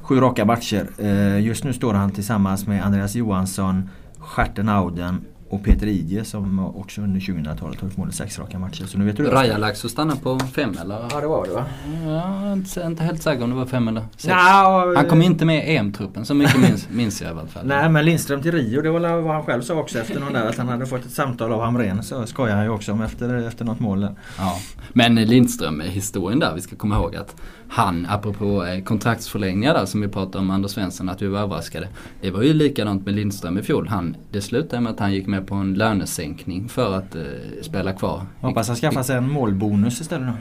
[0.00, 0.86] sju raka matcher.
[0.98, 3.90] Eh, just nu står han tillsammans med Andreas Johansson,
[4.22, 8.58] Stjärten Auden och Peter Ige som också under 2000-talet har gjort mål i sex raka
[8.58, 8.84] matcher.
[8.84, 9.30] Så nu vet du det.
[9.30, 11.06] Rajalax och stanna på fem eller?
[11.10, 11.64] Ja det var det va?
[12.06, 14.24] Ja, inte, inte helt säker om det var fem eller sex.
[14.24, 17.66] Nja, Han kom inte med i EM-truppen, så mycket minns, minns jag i alla fall.
[17.66, 20.46] Nej men Lindström till Rio, det var vad han själv sa också efter någon där
[20.46, 22.02] att han hade fått ett samtal av Hamrén.
[22.02, 24.14] Så skojar han ju också om efter, efter något mål där.
[24.38, 24.58] Ja.
[24.92, 27.36] Men Lindström, historien där, vi ska komma ihåg att
[27.68, 31.88] han, apropå eh, kontraktsförlängningar där som vi pratade om Anders Svensson, att vi var överraskade.
[32.20, 33.88] Det var ju likadant med Lindström i fjol.
[33.88, 37.22] Han, det slutade med att han gick med på en lönesänkning för att eh,
[37.62, 38.22] spela kvar.
[38.40, 40.34] Hoppas han skaffar sig en målbonus istället då.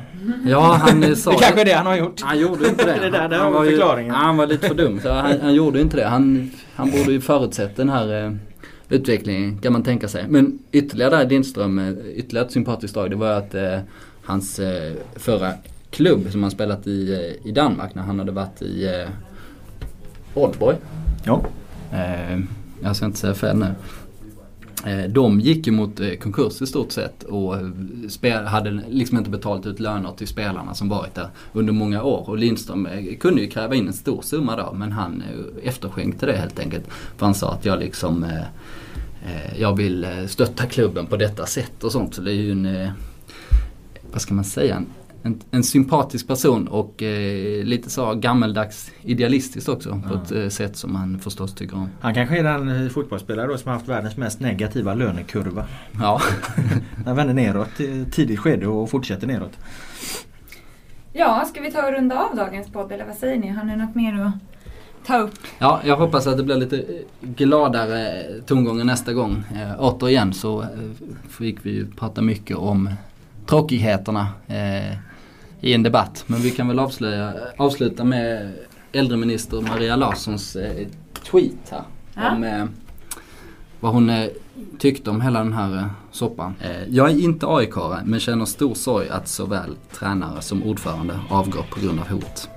[0.50, 2.22] Ja, han eh, sa Det kanske är det han har gjort.
[2.22, 3.00] Han gjorde inte det.
[3.02, 4.10] Det där- där han vi ju-.
[4.12, 5.00] Han var lite för dum.
[5.00, 6.06] Så han, han gjorde inte det.
[6.06, 8.34] Han, han borde ju förutsett den här eh,
[8.90, 10.26] utvecklingen kan man tänka sig.
[10.28, 13.80] Men ytterligare där Lindström, eh, ytterligare ett sympatiskt drag det var att eh,
[14.24, 15.52] hans eh, förra
[15.92, 19.10] klubb som han spelat i, eh, i Danmark när han hade varit i eh,
[20.34, 20.76] Oldboy.
[21.24, 21.42] Ja.
[21.94, 22.40] Eh,
[22.84, 23.68] jag ska inte säga fel nu.
[24.86, 27.56] Eh, de gick ju mot eh, konkurs i stort sett och
[28.24, 32.30] eh, hade liksom inte betalat ut löner till spelarna som varit där under många år.
[32.30, 32.88] Och Lindström
[33.20, 35.24] kunde ju kräva in en stor summa då men han
[35.64, 36.84] efterskänkte det helt enkelt.
[37.18, 38.26] För han sa att jag liksom
[39.58, 42.16] jag vill stötta klubben på detta sätt och sånt.
[42.16, 42.92] Så det är ju en,
[44.12, 44.86] vad ska man säga, en,
[45.24, 50.78] en, en sympatisk person och eh, lite så gammeldags idealistiskt också på ett eh, sätt
[50.78, 51.90] som man förstås tycker om.
[52.00, 55.66] Han kanske är den eh, fotbollsspelare då som har haft världens mest negativa lönekurva.
[56.00, 56.22] Ja.
[57.06, 59.58] Den vänder neråt i tidigt skede och fortsätter neråt.
[61.14, 63.48] Ja, ska vi ta och runda av dagens podd eller vad säger ni?
[63.48, 64.34] Har ni något mer att
[65.08, 65.34] ta upp?
[65.60, 66.84] Ja, jag hoppas att det blir lite eh,
[67.22, 69.44] gladare tongångar nästa gång.
[69.56, 70.68] Eh, återigen så eh,
[71.30, 72.90] fick vi ju prata mycket om
[73.46, 74.98] tråkigheterna eh,
[75.62, 76.24] i en debatt.
[76.28, 78.54] Men vi kan väl avslöja, avsluta med
[78.92, 80.88] äldreminister Maria Larssons eh,
[81.32, 81.84] tweet här.
[82.16, 82.32] Ja.
[82.32, 82.66] Om eh,
[83.80, 84.30] vad hon eh,
[84.80, 86.56] tyckte om hela den här eh, soppan.
[86.62, 87.74] Eh, jag är inte aik
[88.06, 92.50] men känner stor sorg att såväl tränare som ordförande avgår på grund av hot.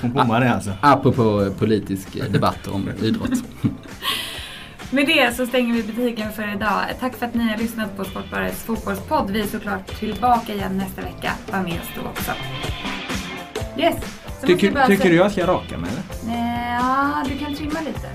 [0.00, 0.70] Hon bommar det alltså.
[0.80, 3.44] Apropå eh, politisk eh, debatt om idrott.
[4.92, 6.84] Med det så stänger vi butiken för idag.
[7.00, 9.30] Tack för att ni har lyssnat på Sportbarets fotbollspodd.
[9.30, 11.32] Vi är såklart tillbaka igen nästa vecka.
[11.52, 12.32] Var med oss då också.
[13.78, 13.96] Yes!
[14.46, 16.34] Tycker, tycker du jag ska raka mig eller?
[16.34, 18.08] Nej, ja, du kan trimma lite.